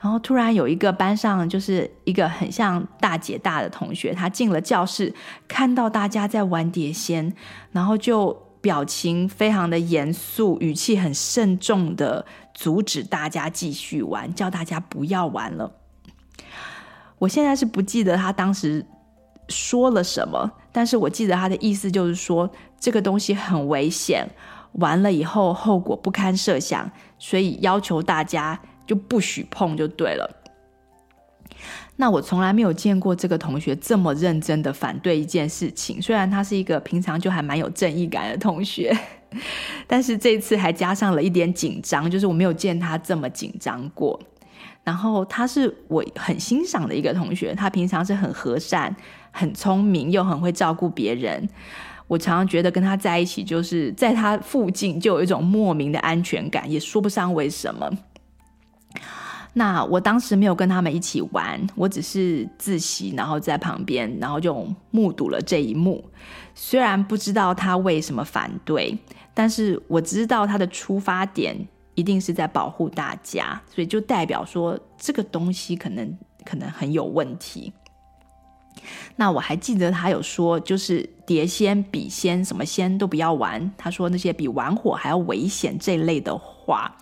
[0.00, 5.12] 然后突然有一个班上就是一个很像大姐大的同学，他进了教室，
[5.48, 7.34] 看到大家在玩碟仙，
[7.72, 8.30] 然后就
[8.60, 15.72] 表情非常的严肃，语气很慎重的阻止大家继续玩，叫大家不要玩了。
[17.18, 18.84] 我现在是不记得他当时
[19.48, 24.28] 说了什么，但是我记得他的意思就是说这个东西很危险。
[24.72, 30.36] 完了以后后果不堪设想，所以要求大家就不许碰就对了。
[31.96, 38.96] 那我从来没有见过这个同学这么认真的反对一件事情，虽然他是一个平常就还蛮有正义感的同学，
[39.86, 44.18] 但是这次还加上了一点紧张，就是我没有见他这么紧张过。
[44.82, 48.96] 然后他是我很欣赏的一个同学，他平常是很和善、
[49.30, 51.46] 很聪明，又很会照顾别人。
[52.10, 57.88] 我常常觉得跟他在一起，就是在他附近就有一种莫名的安全感，也说不上为什么。
[59.52, 66.04] 那我当时没有跟他们一起玩，我只是自习，然后在旁边，然后就目睹了这一幕。
[66.52, 68.98] 虽然不知道他为什么反对，
[69.32, 71.56] 但是我知道他的出发点
[71.94, 77.72] 一定是在保护大家，所以就代表说这个东西可能可能很有问题。
[79.16, 83.70] 那我还记得他有说，就是碟仙、笔仙，什么仙都不要玩。
[83.76, 86.96] 他说那些比玩火还要危险这类的话。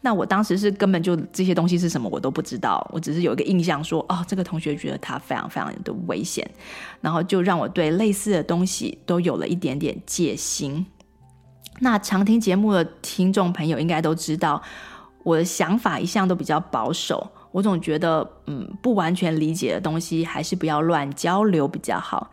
[0.00, 6.48] 那我当时是根本就这些东西是什么我都不知道，我只是有一个印象说，哦，这个同学觉得他非常非常的危险，
[7.00, 10.86] 然后就让我对类似的东西都有了一点点戒心。
[11.80, 14.62] 那常听节目的听众朋友应该都知道，
[15.24, 17.32] 我的想法一向都比较保守。
[17.50, 22.30] 我总觉得，嗯，不完全理解的东西还是不要乱交流比较好。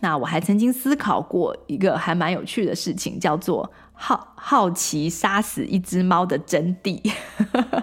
[0.00, 7.00] 那我还曾经思考过一个还蛮有趣的事情，叫做好好奇杀死一只猫的真谛。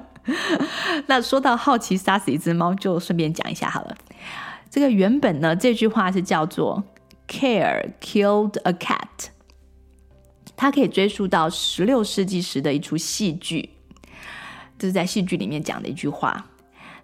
[1.08, 3.96] 那说到好奇杀死一只猫，就顺便讲一下好了。
[4.70, 6.84] 这个原本呢，这句话是叫做
[7.28, 9.30] “Care killed a cat”，
[10.56, 13.72] 它可以追溯到十六世纪时的一出戏剧，
[14.78, 16.46] 这是在戏剧里面讲的一句话。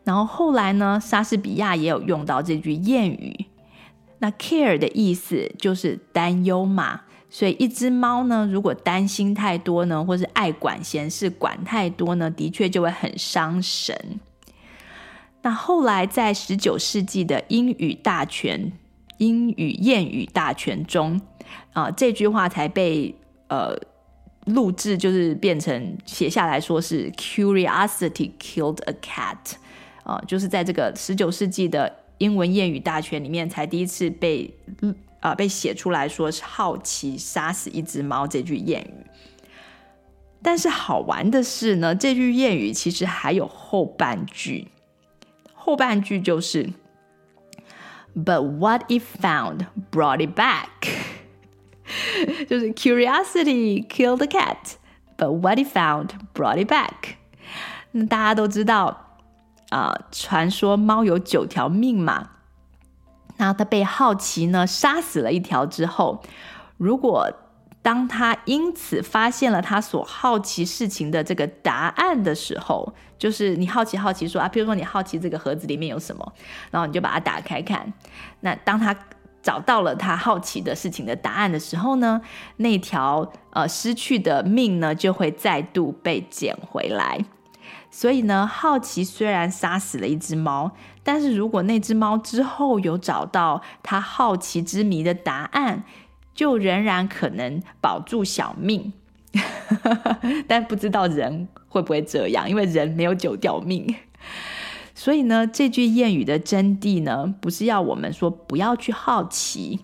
[0.10, 3.46] 然后后来呢，莎士比亚也有用到这句谚语。
[4.18, 14.20] 那 care 的意思就是担忧嘛，所以一只猫呢，如果担心太多呢，或是爱管闲事管太多呢，的确就会很伤神。
[15.44, 18.72] 那后来在十九世纪的英语大全、
[19.20, 21.22] 英语谚语大全中，
[21.74, 23.14] 啊、这句话才被
[23.50, 23.78] 呃
[24.46, 29.38] 录制，就是变成写下来说是 curiosity killed a cat。
[30.10, 34.52] 啊，就是在这个十九世纪的英文谚语大全里面，才第一次被
[35.20, 39.06] 啊、被写出来说是好奇杀死一只猫这句谚语。
[40.42, 44.70] 但是好玩的是呢，这句谚语其实还有后半句，
[45.54, 46.70] 后半句就是
[48.16, 50.70] But what it found brought it back，
[52.48, 57.18] 就是 curiosity killed the cat，but what it found brought it back。
[57.92, 59.09] 那大家都知道
[59.70, 62.30] 啊，传说猫有九条命嘛。
[63.38, 66.22] 那它被好奇呢杀死了一条之后，
[66.78, 67.32] 如果
[67.82, 76.34] 当他因此发现了他所好奇事情的这个答案的时候，就是你好奇好奇说啊，比如说你好奇这个盒子里面有什么，
[76.72, 77.94] 然后你就把它打开看。
[78.42, 78.94] 那当他
[79.42, 82.20] 找到了他好奇的事情的答案的时候呢，
[82.58, 87.24] 那条呃失去的命呢就会再度被捡回来。
[88.00, 90.72] 所以呢，好奇虽然杀死了一只猫，
[91.04, 95.84] 但是如果那只猫之后有找到它好奇之谜的答案，
[96.34, 98.94] 就仍然可能保住小命，
[100.48, 103.94] 但不知道人会不会这样，因为人没有九条命。
[104.96, 109.82] 所以呢，这句谚语的真谛呢，不是要我们说不要去好奇，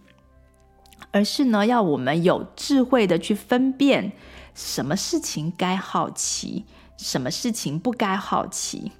[1.11, 4.13] 而是呢，要我们有智慧的去分辨
[4.53, 6.63] 什么事情该好奇，
[6.97, 8.91] 什么事情不该好奇。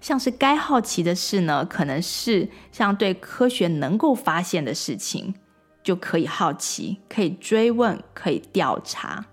[0.00, 5.34] 像是该好奇的事呢，可能是像对科学能够发现的事情。
[5.84, 9.26] 就可以好奇，可以追问，可以调查。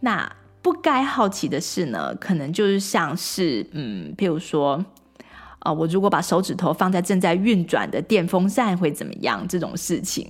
[0.00, 2.14] 那不该好奇的事呢？
[2.14, 4.82] 可能就是像是，嗯，譬如说，
[5.58, 9.46] 啊、我如果把手指头放在正在运转的电风扇会怎么样？
[9.46, 10.26] 这种事情，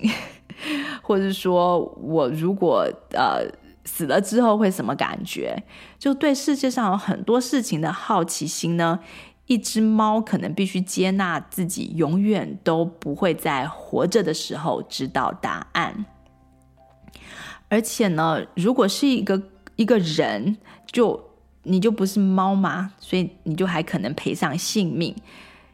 [1.00, 3.46] 或者是说我如果呃
[3.84, 5.62] 死了之后会什么感觉？
[5.98, 9.00] 就对世界上有很多事情的好奇心呢？
[9.46, 16.06] 一只猫可能必须接纳自己永远都不会在活着的时候知道答案，
[17.68, 19.42] 而且呢，如果是一个
[19.76, 20.56] 一个人，
[20.86, 21.22] 就
[21.64, 25.14] 你就不是猫嘛，所以你就还可能赔上性命。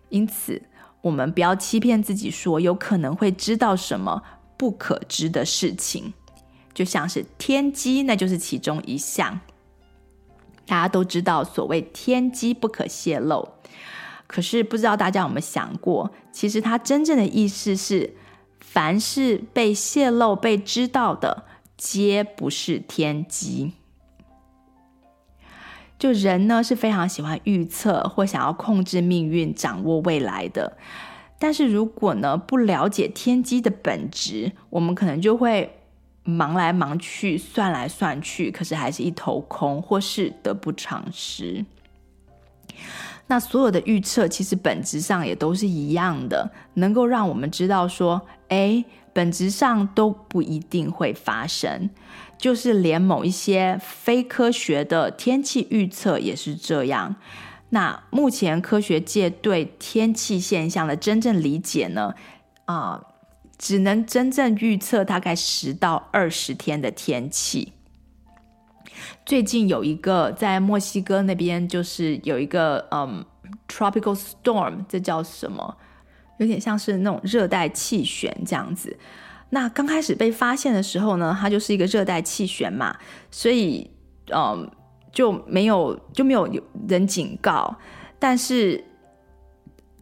[0.08, 0.60] 因此，
[1.02, 4.20] 我们不要欺骗自己说有可能会知道什么
[4.56, 6.12] 不可知的事情，
[6.80, 9.38] 就像是天机，那就是其中一项。
[10.64, 13.46] 大家都知道，所谓天机不可泄露。
[14.26, 18.14] 可是不知道大家有没有想过，其实它真正的意思是，
[18.60, 21.44] 凡是被泄露、被知道的，
[21.76, 23.72] 皆不是天机。
[25.98, 30.78] 就人呢是非常喜欢预测或想要控制命运、掌握未来的。
[31.38, 35.76] 但是如果呢不了解天机的本质，我们可能就会
[36.30, 41.64] 忙来忙去、算来算去，可是还是一头空，或是得不偿失。
[43.26, 51.90] 那所有的预测其实本质上也都是一样的，能够让我们知道说，诶，本质上都不一定会发生。
[52.38, 57.16] 就是连某一些非科学的天气预测也是这样。
[57.68, 62.14] 那目前科学界对天气现象的真正理解呢，
[62.64, 63.00] 啊、
[63.60, 67.74] 只能真正预测大概十到二十天的天气。
[69.26, 73.22] 最近有一个在墨西哥那边，就是有一个嗯
[73.68, 75.76] ，tropical storm，这叫什么？
[76.38, 78.98] 有点像是那种热带气旋这样子。
[79.50, 82.96] 那刚开始被发现的时候呢，它就是一个热带气旋嘛，
[83.30, 83.90] 所以
[84.32, 84.70] 嗯
[85.12, 86.48] 就没有就没有
[86.88, 87.76] 人警告。
[88.18, 88.82] 但是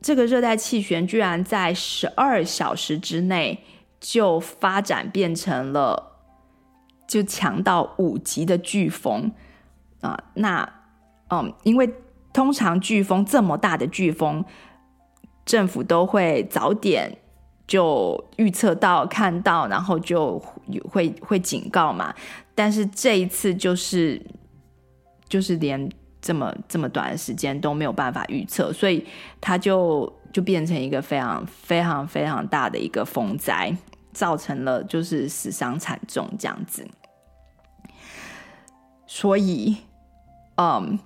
[0.00, 3.64] 这个热带气旋居然在十二小时之内
[4.00, 6.06] 就发展变成了。
[7.08, 9.32] 就强到五级的飓风
[10.02, 10.24] 啊！
[10.34, 10.70] 那
[11.30, 11.90] 嗯，因为
[12.34, 14.44] 通常飓风这么大的飓风，
[15.46, 17.16] 政府都会早点
[17.66, 20.38] 就预测到、看到，然后就
[20.90, 22.14] 会会警告嘛。
[22.54, 24.22] 但是这一次就是
[25.30, 25.90] 就是连
[26.20, 29.04] 这么这么短的时间都没有办法预测，所以
[29.40, 33.76] 它就就变成一个非常非常非常大的一个风灾。
[34.10, 36.84] 造成了就是死伤惨重这样子，
[39.06, 39.76] 所以，
[40.56, 40.98] 嗯，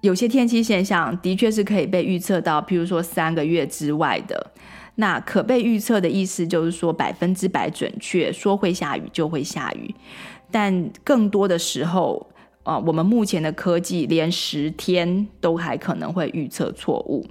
[0.00, 4.52] 有些天气现象的确是可以被预测到，譬如说三个月之外的。
[4.94, 9.94] 那可被预测的意思就是说百分之百准确，说会下雨就会下雨。
[10.50, 12.30] 但更多的时候，
[12.62, 17.26] 啊，我们目前的科技连十天都还可能会预测错误。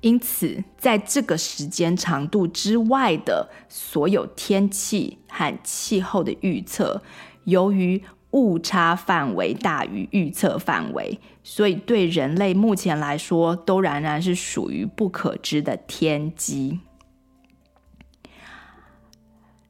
[0.00, 7.02] 因此，在这个时间长度之外的所有天气和气候的预测，
[7.44, 16.78] 由于误差范围大于预测范围，所以对人类目前来说，都仍然是属于不可知的天机。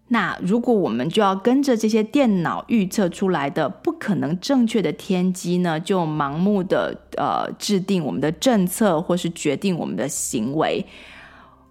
[0.08, 3.68] 那如果我们就要跟着这些电脑预测出来的
[3.98, 10.84] 可能正确的天机呢，就盲目的呃制定我们的政策，或是决定我们的行为。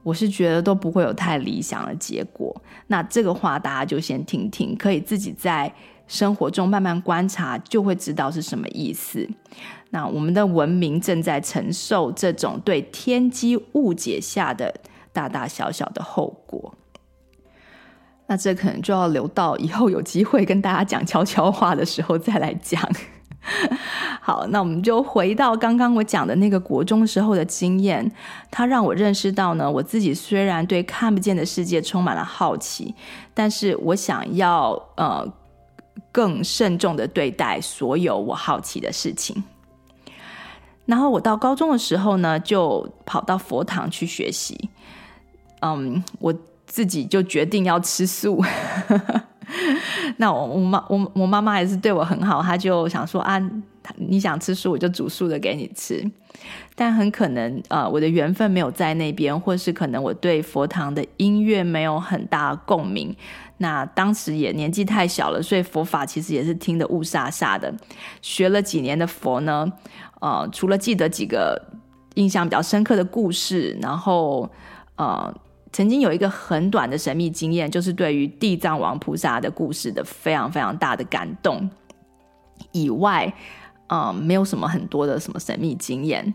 [0.03, 2.55] 我是觉得都不会有太理想的结果。
[2.87, 5.73] 那这个话大家就先听听，可以自己在
[6.07, 9.27] 生活中慢慢观察，就会知道是什么意思。
[9.89, 14.73] 那我们的文明正在承受这种对天机误解下的
[15.11, 16.73] 大大小小的后果。
[18.27, 22.81] 那这可能就要留到以后有机会跟大家讲悄悄话的时候再来讲。
[24.21, 28.11] 好，那我们就回到刚刚我讲的那个国中时候的经验，
[28.51, 32.93] 它让我认识到呢，我自己虽然对看不见的世界充满了好奇，
[33.33, 35.25] 但是我想要呃
[36.11, 39.41] 更慎重的对待所有我好奇的事情。
[40.85, 44.69] 然后我到高中的时候呢，就跑到佛堂去学习。
[45.61, 46.33] 嗯，我
[46.67, 48.43] 自己就决定要吃素。
[50.17, 53.41] 那我我妈我我妈妈还是对我很好，她就想说啊，
[53.95, 56.05] 你想吃素，我就煮素的给你吃。
[56.75, 63.15] 但很可能呃，我的缘分没有在那边，或是可能我对佛堂的音乐没有很大共鸣。
[63.57, 67.73] 那当时也年纪太小了，所以佛法其实也是听得雾煞煞的。
[68.21, 69.71] 学了几年的佛呢，
[70.19, 71.59] 呃，除了记得几个
[72.15, 74.47] 印象比较深刻的故事，然后
[74.97, 75.33] 呃，
[75.77, 81.69] 曾经有一个很短的神秘经验，就是对于地藏王菩萨的故事的非常非常大的感动
[82.71, 83.31] 以外，
[83.89, 86.33] 嗯，没有什么很多的什么神秘经验。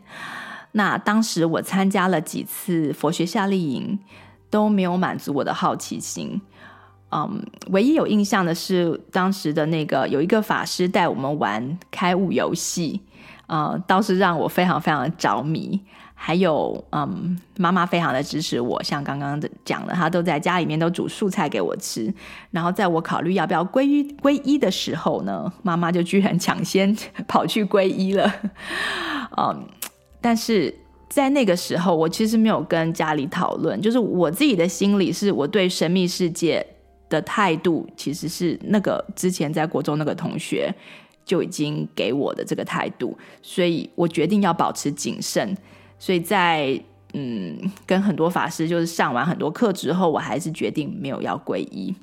[0.71, 3.99] 那当时我参加了几次佛学夏令营，
[4.49, 6.41] 都没有满足我的好奇心。
[7.11, 13.01] 嗯，唯一有印象的是，当时的那个有一个法师带我们玩开悟游戏，
[13.49, 15.81] 呃，倒是让我非常非常的着迷。
[16.25, 22.15] 还有，嗯，妈妈非常的支持我，像刚刚的讲的，她都在家里面都煮素菜给我吃。
[22.53, 26.97] 然后在我考虑要不要皈依皈依的时候呢，妈妈就居然抢先
[27.27, 28.33] 跑去皈依了。
[29.37, 29.67] 嗯，
[30.21, 30.73] 但是
[31.09, 36.65] 在那个时候，我其实没有跟家里讨论，就是我自己的心里是我对神秘世界。
[37.09, 40.75] 的态度其实是那个之前在国中那个同学
[41.27, 45.55] 就已经给我的这个态度，所以我决定要保持谨慎。
[46.03, 46.83] 所以在
[47.13, 51.95] 嗯跟很多法师就是上完很多课之后，我还是决定没有要皈依。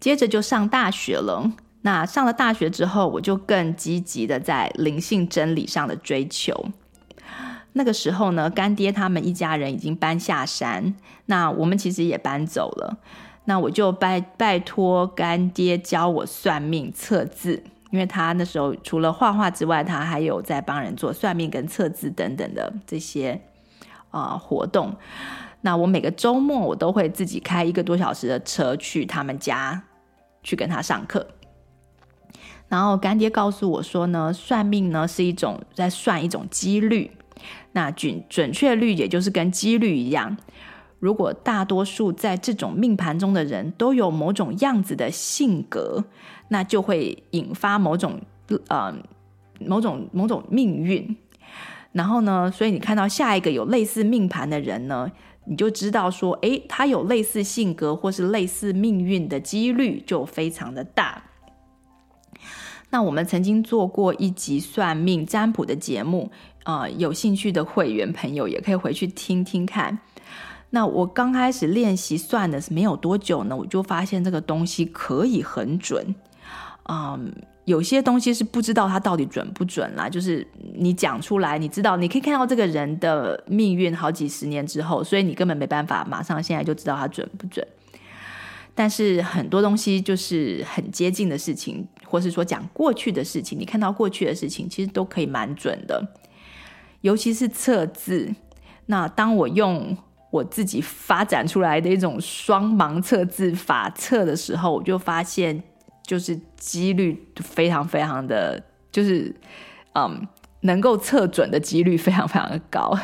[0.00, 1.52] 接着就上大学了。
[1.82, 6.70] 那上了大学之后，我就更积极的在灵性真理上的追求。
[7.74, 12.98] 那个时候呢，干爹他们一家人已经搬下山，那我们其实也搬走了。
[13.44, 17.62] 那我就拜拜托干爹教我算命测字，
[17.94, 23.40] 因为他那时候除了画画之外，他还有在帮人做算命跟测字等等的这些
[24.10, 24.96] 啊、呃、活动。
[25.60, 29.80] 那我每个周末我都会自己开一个多小时的车去他们家
[30.42, 31.24] 去跟他上课。
[32.66, 37.12] 然后干爹告诉我说呢，算命呢是一种在算一种几率，
[37.70, 40.36] 那准准确率也就是跟几率一样。
[40.98, 46.04] 如果大多数在这种命盘中的人都有某种样子的性格，
[46.48, 48.20] 那就会引发某种
[48.68, 48.94] 呃
[49.60, 51.16] 某种某种命运。
[51.92, 55.10] 然后呢，所以你看到下一个有类似命盘的人呢，
[55.44, 61.22] 你就知道说，诶，他有类似性格或是类似命运的几率就非常的大。
[62.90, 66.30] 那我们曾经做过一集算命占卜的节目，
[66.64, 69.98] 呃，有兴趣的会员朋友也可以回去听听看。
[70.70, 76.14] 那我刚开始练习算的是没有多久呢，我就发现这个东西可以很准，
[76.88, 77.32] 嗯，
[77.64, 87.66] 有些东西是不知道它到底准不准啦，就是你讲出来，你知道你可以看到这个人的命运好几十年之后，所以你根本没办法马上现在就知道它准不准。
[88.74, 96.06] 但是很多东西就是很接近的事情，或是说讲过去的事情，你看到过去的事情，其实都可以蛮准的，
[97.00, 98.34] 尤其是测字。
[98.86, 99.96] 那当我用
[100.30, 105.62] 我自己发展出来的一种双盲测字法测的时候，我就发现，
[106.06, 109.34] 就是几率非常非常的，就是
[109.94, 110.28] 嗯，
[110.60, 112.96] 能够测准的几率非常非常的高。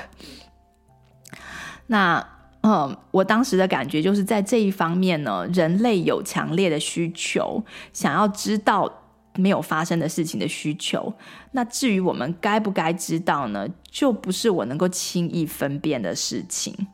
[1.87, 2.25] 那
[2.63, 9.03] 嗯，我当时的感觉就是在这一方面呢，人类有强烈的需求，想要知道
[9.37, 11.15] 没有发生的事情的需求。
[11.53, 16.89] 那至于我们该不该知道呢，就不是我能够轻易分辨的事情。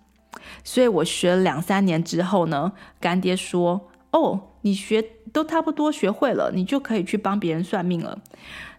[0.62, 5.02] 所以我学了两三年之后呢，干爹说：“哦，你学
[5.37, 8.18] 都差不多学会了，你就可以去帮别人算命了。”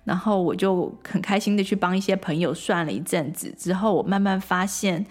[0.03, 5.05] 然后我就很开心的去帮一些朋友算了一阵子之后，我慢慢发现，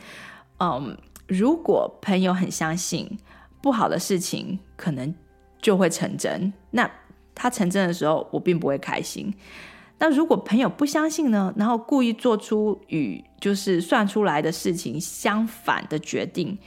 [0.59, 3.17] 嗯，如果朋友很相信，
[3.63, 5.15] 不好的事情可能
[5.63, 6.53] 就会成真。
[6.73, 6.91] 那
[7.33, 9.33] 他成真的时候，我并不会开心。
[9.99, 11.55] 那如果朋友不相信呢？
[11.57, 16.59] 然后故意做出与就是算出来的事情相反的决定，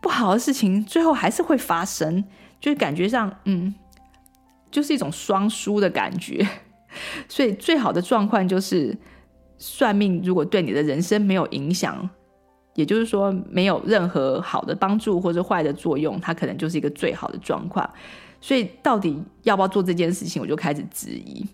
[0.00, 2.24] 不好的事情最后还是会发生，
[2.60, 3.74] 就感觉上，嗯，
[4.70, 6.46] 就是一种双输的感觉。
[7.28, 8.96] 所以最好的状况就是，
[9.58, 12.08] 算命如果对你的人生没有影响，
[12.74, 17.88] 也就是说没有任何好的帮助或者坏的作用，它可能就是一个最好的状况。
[18.40, 21.46] 所以到底要不要做这件事情，我就开始质疑。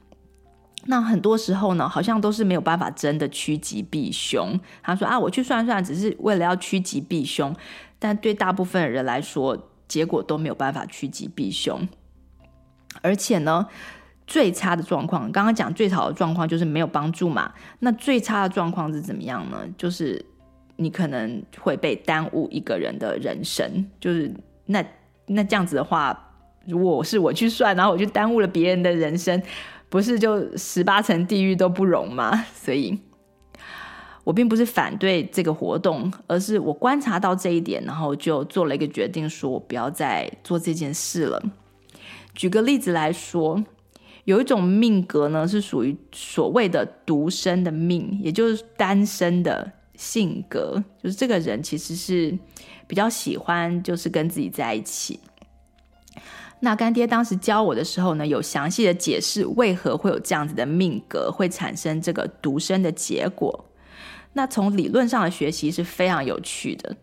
[0.89, 4.59] 那很多时候呢，好像都是没有办法真的趋吉避凶。
[4.83, 7.53] 他说啊，我去算算，只是为了要趋吉避凶，
[7.99, 11.87] 但对大部分人来说，结果都没有办法趋吉避凶。
[13.03, 13.67] 而且呢，
[14.27, 17.53] 最差的状况，刚刚讲最好的状况就是没有帮助嘛。
[17.81, 19.67] 那最差的状况是怎么样呢？
[19.77, 20.25] 就是
[20.77, 23.87] 你可能会被耽误一个人的人生。
[24.01, 24.33] 就是
[24.65, 24.85] 那
[25.27, 26.19] 那这样子的话，
[26.67, 29.43] 如果是我去算，然后我就耽误了别人的人生。
[29.89, 32.45] 不是就十八层地狱都不容吗？
[32.53, 32.99] 所以，
[34.27, 41.41] 我并不是反对这个活动，而是我观察到这一点，然后就做了一个决定，说我不要再做这件事了。
[42.35, 43.63] 举个例子来说，
[44.25, 52.37] 有一种命格呢，是属于所谓的独身的命，也就是单身的性格，就是这个人其实是
[52.89, 55.21] 比较喜欢就是跟自己在一起。
[56.59, 63.66] 那干爹当时教我的时候呢，有详细的解释为何会有这样子的命格，会产生这个独身的结果。
[64.37, 66.95] 那从理论上的学习是非常有趣的。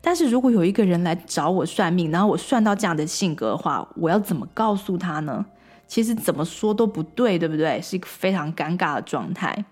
[0.00, 5.44] 但是如果有一个人来找我算命，然后我算到这样的性格的话，我要怎么告诉他呢？
[5.86, 7.80] 其实怎么说都不对，对不对？
[7.80, 9.64] 是一个非常尴尬的状态。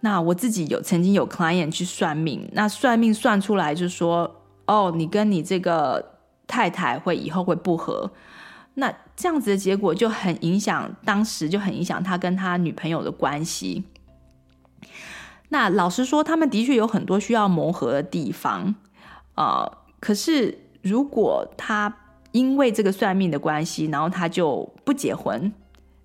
[0.00, 6.14] 那我自己有曾经有 client 去算命，那算命算出来就说，哦，你跟你这个。
[6.46, 8.12] 太太会以后会不和，
[8.74, 13.82] 那这样子的结果就很影响，当时就很影响他跟他女朋友的关系。
[15.48, 18.74] 那老实说，他们的确有很多需要磨合的地方
[19.34, 19.70] 啊、
[20.00, 21.96] 可是如果他
[22.32, 25.52] 因为这个算命的关系，然后他就不结婚，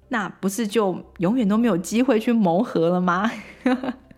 [0.09, 3.31] 那不是就永远都没有机会去磨合了吗？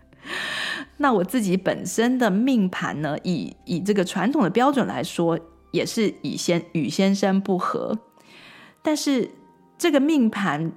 [0.98, 5.38] 那我自己本身的命盘呢，以以这个传统的标准来说。
[5.72, 7.98] 也是以先与先生不合，
[8.82, 9.30] 但是
[9.78, 10.70] 这个命盘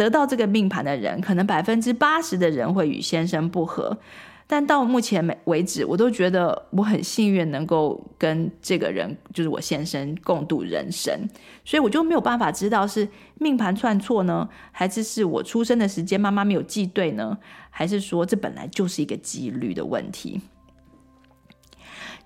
[0.00, 3.98] 得到这个命盘的人，可能百分之八十的人会与先生不合，
[4.46, 11.28] 但到目前为止，我都觉得我很幸运能够跟这个人，就是我先生共度人生，
[11.66, 17.36] 所以我就没有办法知道是命盘串错呢，还是是我出生的时间妈妈没有记对呢，
[17.68, 20.40] 还是说这本来就是一个几率的问题。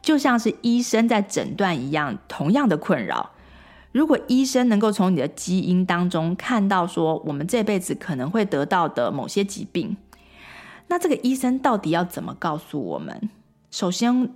[0.01, 3.33] 就像是医生在诊断一样，同样的困扰。
[3.95, 9.97] 如果医生能够从你的基因当中看到说，我们这辈子可能会得到的某些疾病，
[10.89, 13.31] 那这个医生到底要怎么告诉我们？
[13.71, 14.31] 首先，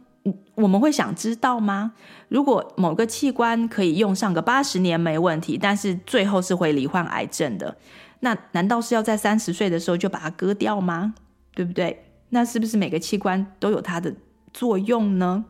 [0.55, 1.95] 我们会想知道吗？
[2.29, 7.77] 如果某个器官可以用上个八十年没问题，但是最后是会罹患癌症的，
[8.21, 11.15] 那难道是要在三十岁的时候就把它割掉吗？
[11.57, 12.05] 对不对？
[12.29, 14.15] 那是不是每个器官都有它的
[14.53, 15.45] 作用呢？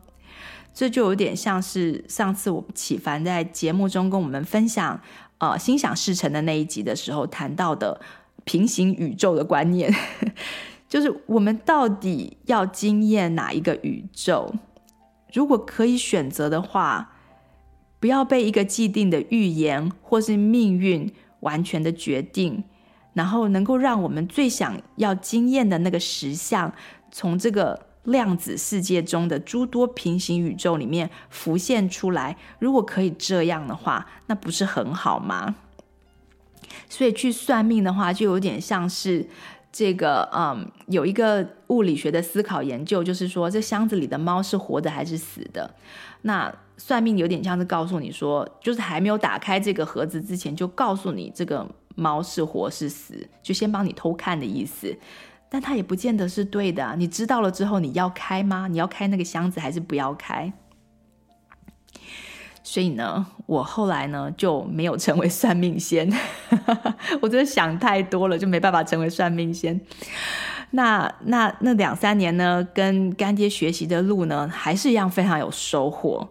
[0.79, 4.97] 这就有点像是上次我启凡在节目中跟我们分享，
[5.39, 7.99] 呃，心想事成的那一集的时候谈到的
[8.45, 9.93] 平行宇宙的观念，
[10.87, 14.53] 就是我们到底要经验哪一个宇宙？
[15.33, 17.11] 如果可以选择的话，
[17.99, 22.63] 不要被一个既定的预言或是命运完全的决定，
[23.11, 26.73] 然后能够让我们最想要经验的那个实相
[27.11, 27.88] 从这个。
[28.09, 35.55] 量子世界中的诸多平行宇宙里面浮现出来，如果可以这样的话，那不是很好吗？
[36.87, 39.27] 所以去算命的话，就有点像是
[39.71, 45.73] 这个，嗯，有一个物理学的思考研究，就是说这箱子里的猫是活的还是死的？
[46.23, 54.95] 那算命有点像是告诉你说，就是还没有打开这个盒子之前，就告诉你这个猫是活是死，就先帮你偷看的意思。
[55.49, 58.67] 但它也不见得是对的啊，你知道了之后，你要开吗？
[58.69, 60.53] 你要开那个箱子还是不要开？
[62.61, 66.07] 所以呢，我后来呢就没有成为算命仙，
[67.19, 69.79] 我真的想太多了，就没办法成为算命仙。
[70.71, 76.29] 那那那两三年呢，跟干爹学习的路呢，还是一样非常有收获。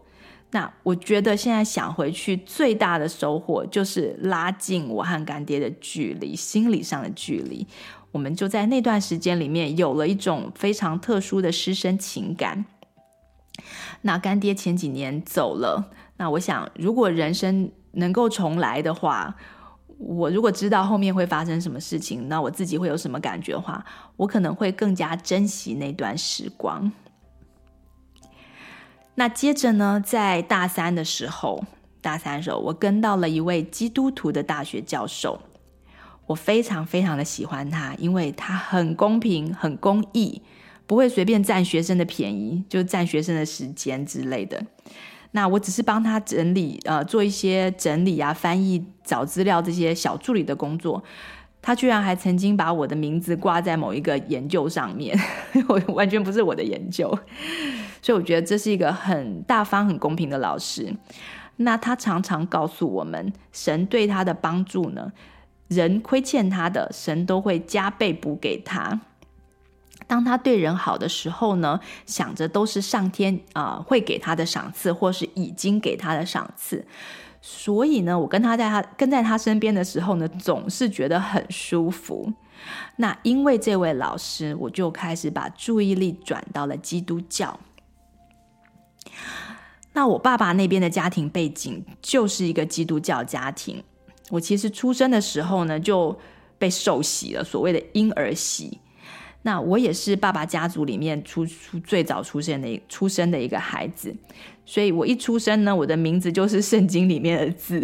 [0.51, 7.67] 那我觉得现在想回去，最大的收获就是拉近我和干爹的距离，心理上的距离。
[8.13, 12.65] 我们就在那段时间里面有了一种非常特殊的师生情感。
[14.03, 19.35] 那干爹前几年走了，那我想如果人生能够重来的话，
[19.99, 23.85] 我如果知道后面会发生什么事情，那我自己会有什么感觉的话，
[24.17, 26.93] 我可能会更加珍惜那段时光。
[29.17, 31.65] 那接着呢，在大三的时候，
[32.01, 35.41] 大三的时候，我跟到了一位基督徒的大学教授，
[36.29, 40.41] 我非常非常的喜欢他，因为他很公平、很公义，
[40.87, 44.63] 不会随便占学生的便宜，就占学生的时间之类的。
[45.33, 51.03] 那我只是帮他整理，呃，做一些整理啊、翻译、找资料这些小助理的工作。
[51.61, 55.19] 他居然还曾经把我的名字挂在某一个研究上面，
[55.67, 57.09] 我完全不是我的研究。
[58.01, 60.95] 所以我觉得这是一个很大方、很公平的老师。
[61.57, 65.11] 那他常常告诉我们，神对他的帮助呢，
[65.69, 69.01] 人亏欠他的，神都会加倍补给他。
[70.07, 76.87] 当他对人好的时候呢，想着都是上天啊、会给他的赏赐，或是已经给他的赏赐。
[77.43, 82.33] 所以呢，我跟他在他跟在他身边的时候呢，总是觉得很舒服。
[82.97, 87.61] 那因为这位老师，我就开始把注意力转到了基督教。
[89.93, 93.85] 那我爸爸那边的家庭背景就是一个基督教家庭。
[94.31, 96.19] 我其实出生的时候呢，就
[96.59, 98.79] 被受洗了，所谓的婴儿洗。
[99.43, 104.15] 那我也是爸爸家族里面出出最早出生的出生的一个孩子，
[104.67, 107.83] 所以我一出生呢，我的名字就是圣经里面的字。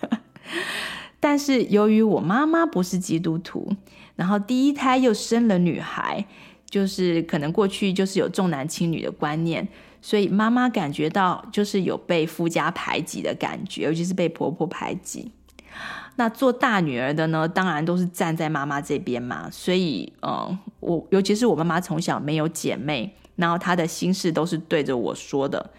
[1.18, 3.74] 但是由于我妈妈不是基督徒，
[4.14, 6.24] 然后第一胎又生了女孩，
[6.70, 9.66] 就是可能过去就是有重男轻女的观念，
[10.00, 15.32] 所以妈妈感觉到就是有被夫家排挤的感觉，尤其是被婆婆排挤。
[16.16, 19.48] 那做大女儿的呢，当然都是站在妈妈这边嘛。
[19.50, 25.70] 所以，嗯，我尤其是我妈妈从小没有姐妹，然后她的心事都是对着我说的，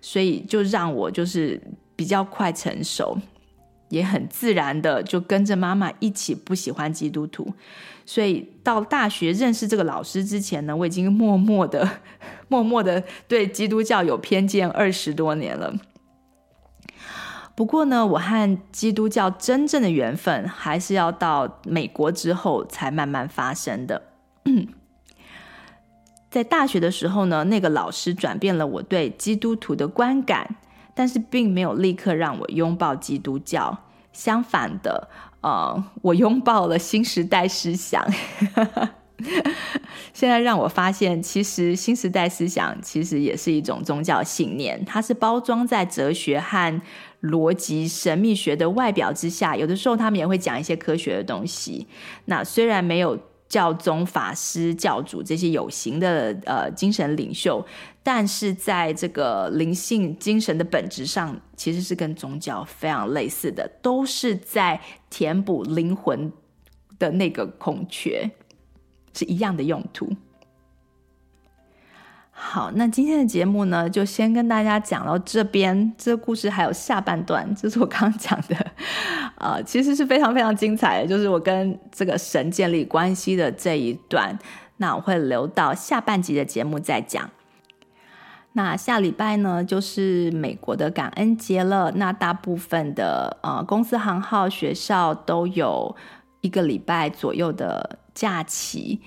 [0.00, 1.60] 所以就让我就是
[1.94, 3.16] 比较快成熟，
[3.88, 7.54] 也很自然的就跟着妈妈一起不喜欢基督徒。
[8.04, 11.88] 所以到大学认识这个老师之前呢，我已经默默的、
[12.48, 15.72] 默默的对基督教有偏见二十多年了。
[17.54, 24.02] 不过呢，我和基督教真正的缘分还是要到美国之后才慢慢发生的。
[26.30, 30.56] 在大学的时候呢，那个老师转变了我对基督徒的观感，
[30.92, 33.78] 但是并没有立刻让我拥抱基督教。
[34.12, 35.08] 相反的，
[35.42, 38.04] 呃，我拥抱了新时代思想。
[40.12, 46.80] 现在让我发现，其实新时代思想其实也是一种宗教信念，它是包装在哲学和
[47.24, 49.56] 逻辑、神秘学的外表之下。
[49.56, 51.86] 有的时候，他们也会讲一些科学的东西。
[52.26, 53.18] 那虽然没有
[53.48, 57.64] 教宗、法师、教主这些有形的呃精神领袖，
[58.02, 66.32] 但是在这个灵性精神的本质上，其实是跟宗教非常类似的，都是在填补灵魂
[66.98, 68.30] 的那个空缺。
[69.16, 70.10] 是一样的用途。
[72.36, 75.94] 好，那今天的节目呢，就先跟大家讲到这边。
[75.96, 78.56] 这个故事还有下半段，就是我刚刚讲的，
[79.36, 84.36] 呃，其实是非常非常精彩的，就是我跟这个神建立关系的这一段。
[84.78, 87.30] 那我会留到下半集的节目再讲。
[88.52, 91.92] 那下礼拜呢，就是美国的感恩节了。
[91.92, 95.94] 那大部分的呃公司行号、学校都有
[96.40, 98.00] 一个礼拜左右的。
[98.14, 99.00] 假期，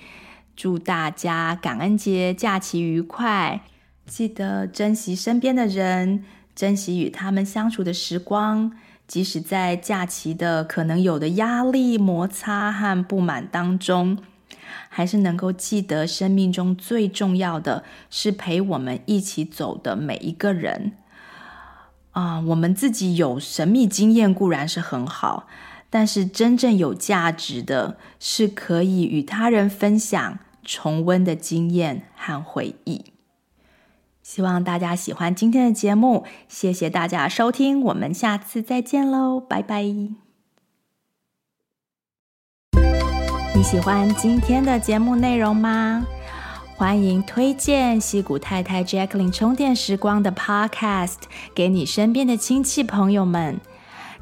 [0.57, 3.61] 祝大家感恩节假期愉快！
[4.07, 6.23] 记得珍惜身边的人，
[6.55, 8.71] 珍惜与他们相处的时光。
[9.05, 14.17] 即使在假期的可能有的压力、摩擦和不满当中，
[14.89, 20.93] 还是能够记得生命中最重要的是陪我们一起走的每一个人。
[22.13, 25.45] 啊、我们自己有神秘经验固然是很好。
[25.89, 30.37] 但是真正有价值的是可以与他人分享、
[30.67, 33.05] 重温的经验和回忆。
[34.21, 39.83] 希望大家喜欢今天的节目，谢谢大家收听，我们下次再见喽，拜拜！
[43.55, 46.05] 你喜欢今天的节目内容吗？
[46.75, 51.21] 欢迎推荐西谷太太 Jacqueline 充电时光的 Podcast
[51.55, 53.59] 给你身边的亲戚朋友们。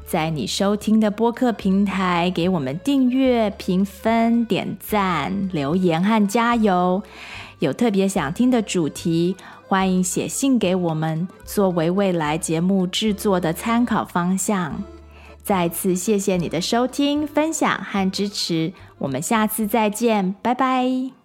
[0.06, 7.02] 在你收听的播客平台，给我们订阅、评分、点赞、留言和加油。
[7.58, 9.34] 有特别想听的主题，
[9.66, 14.84] 欢迎写信给我们，作为未来节目制作的参考方向。
[15.42, 21.15] 再次谢谢你的收听、分享和支持，我们下次再见，拜拜。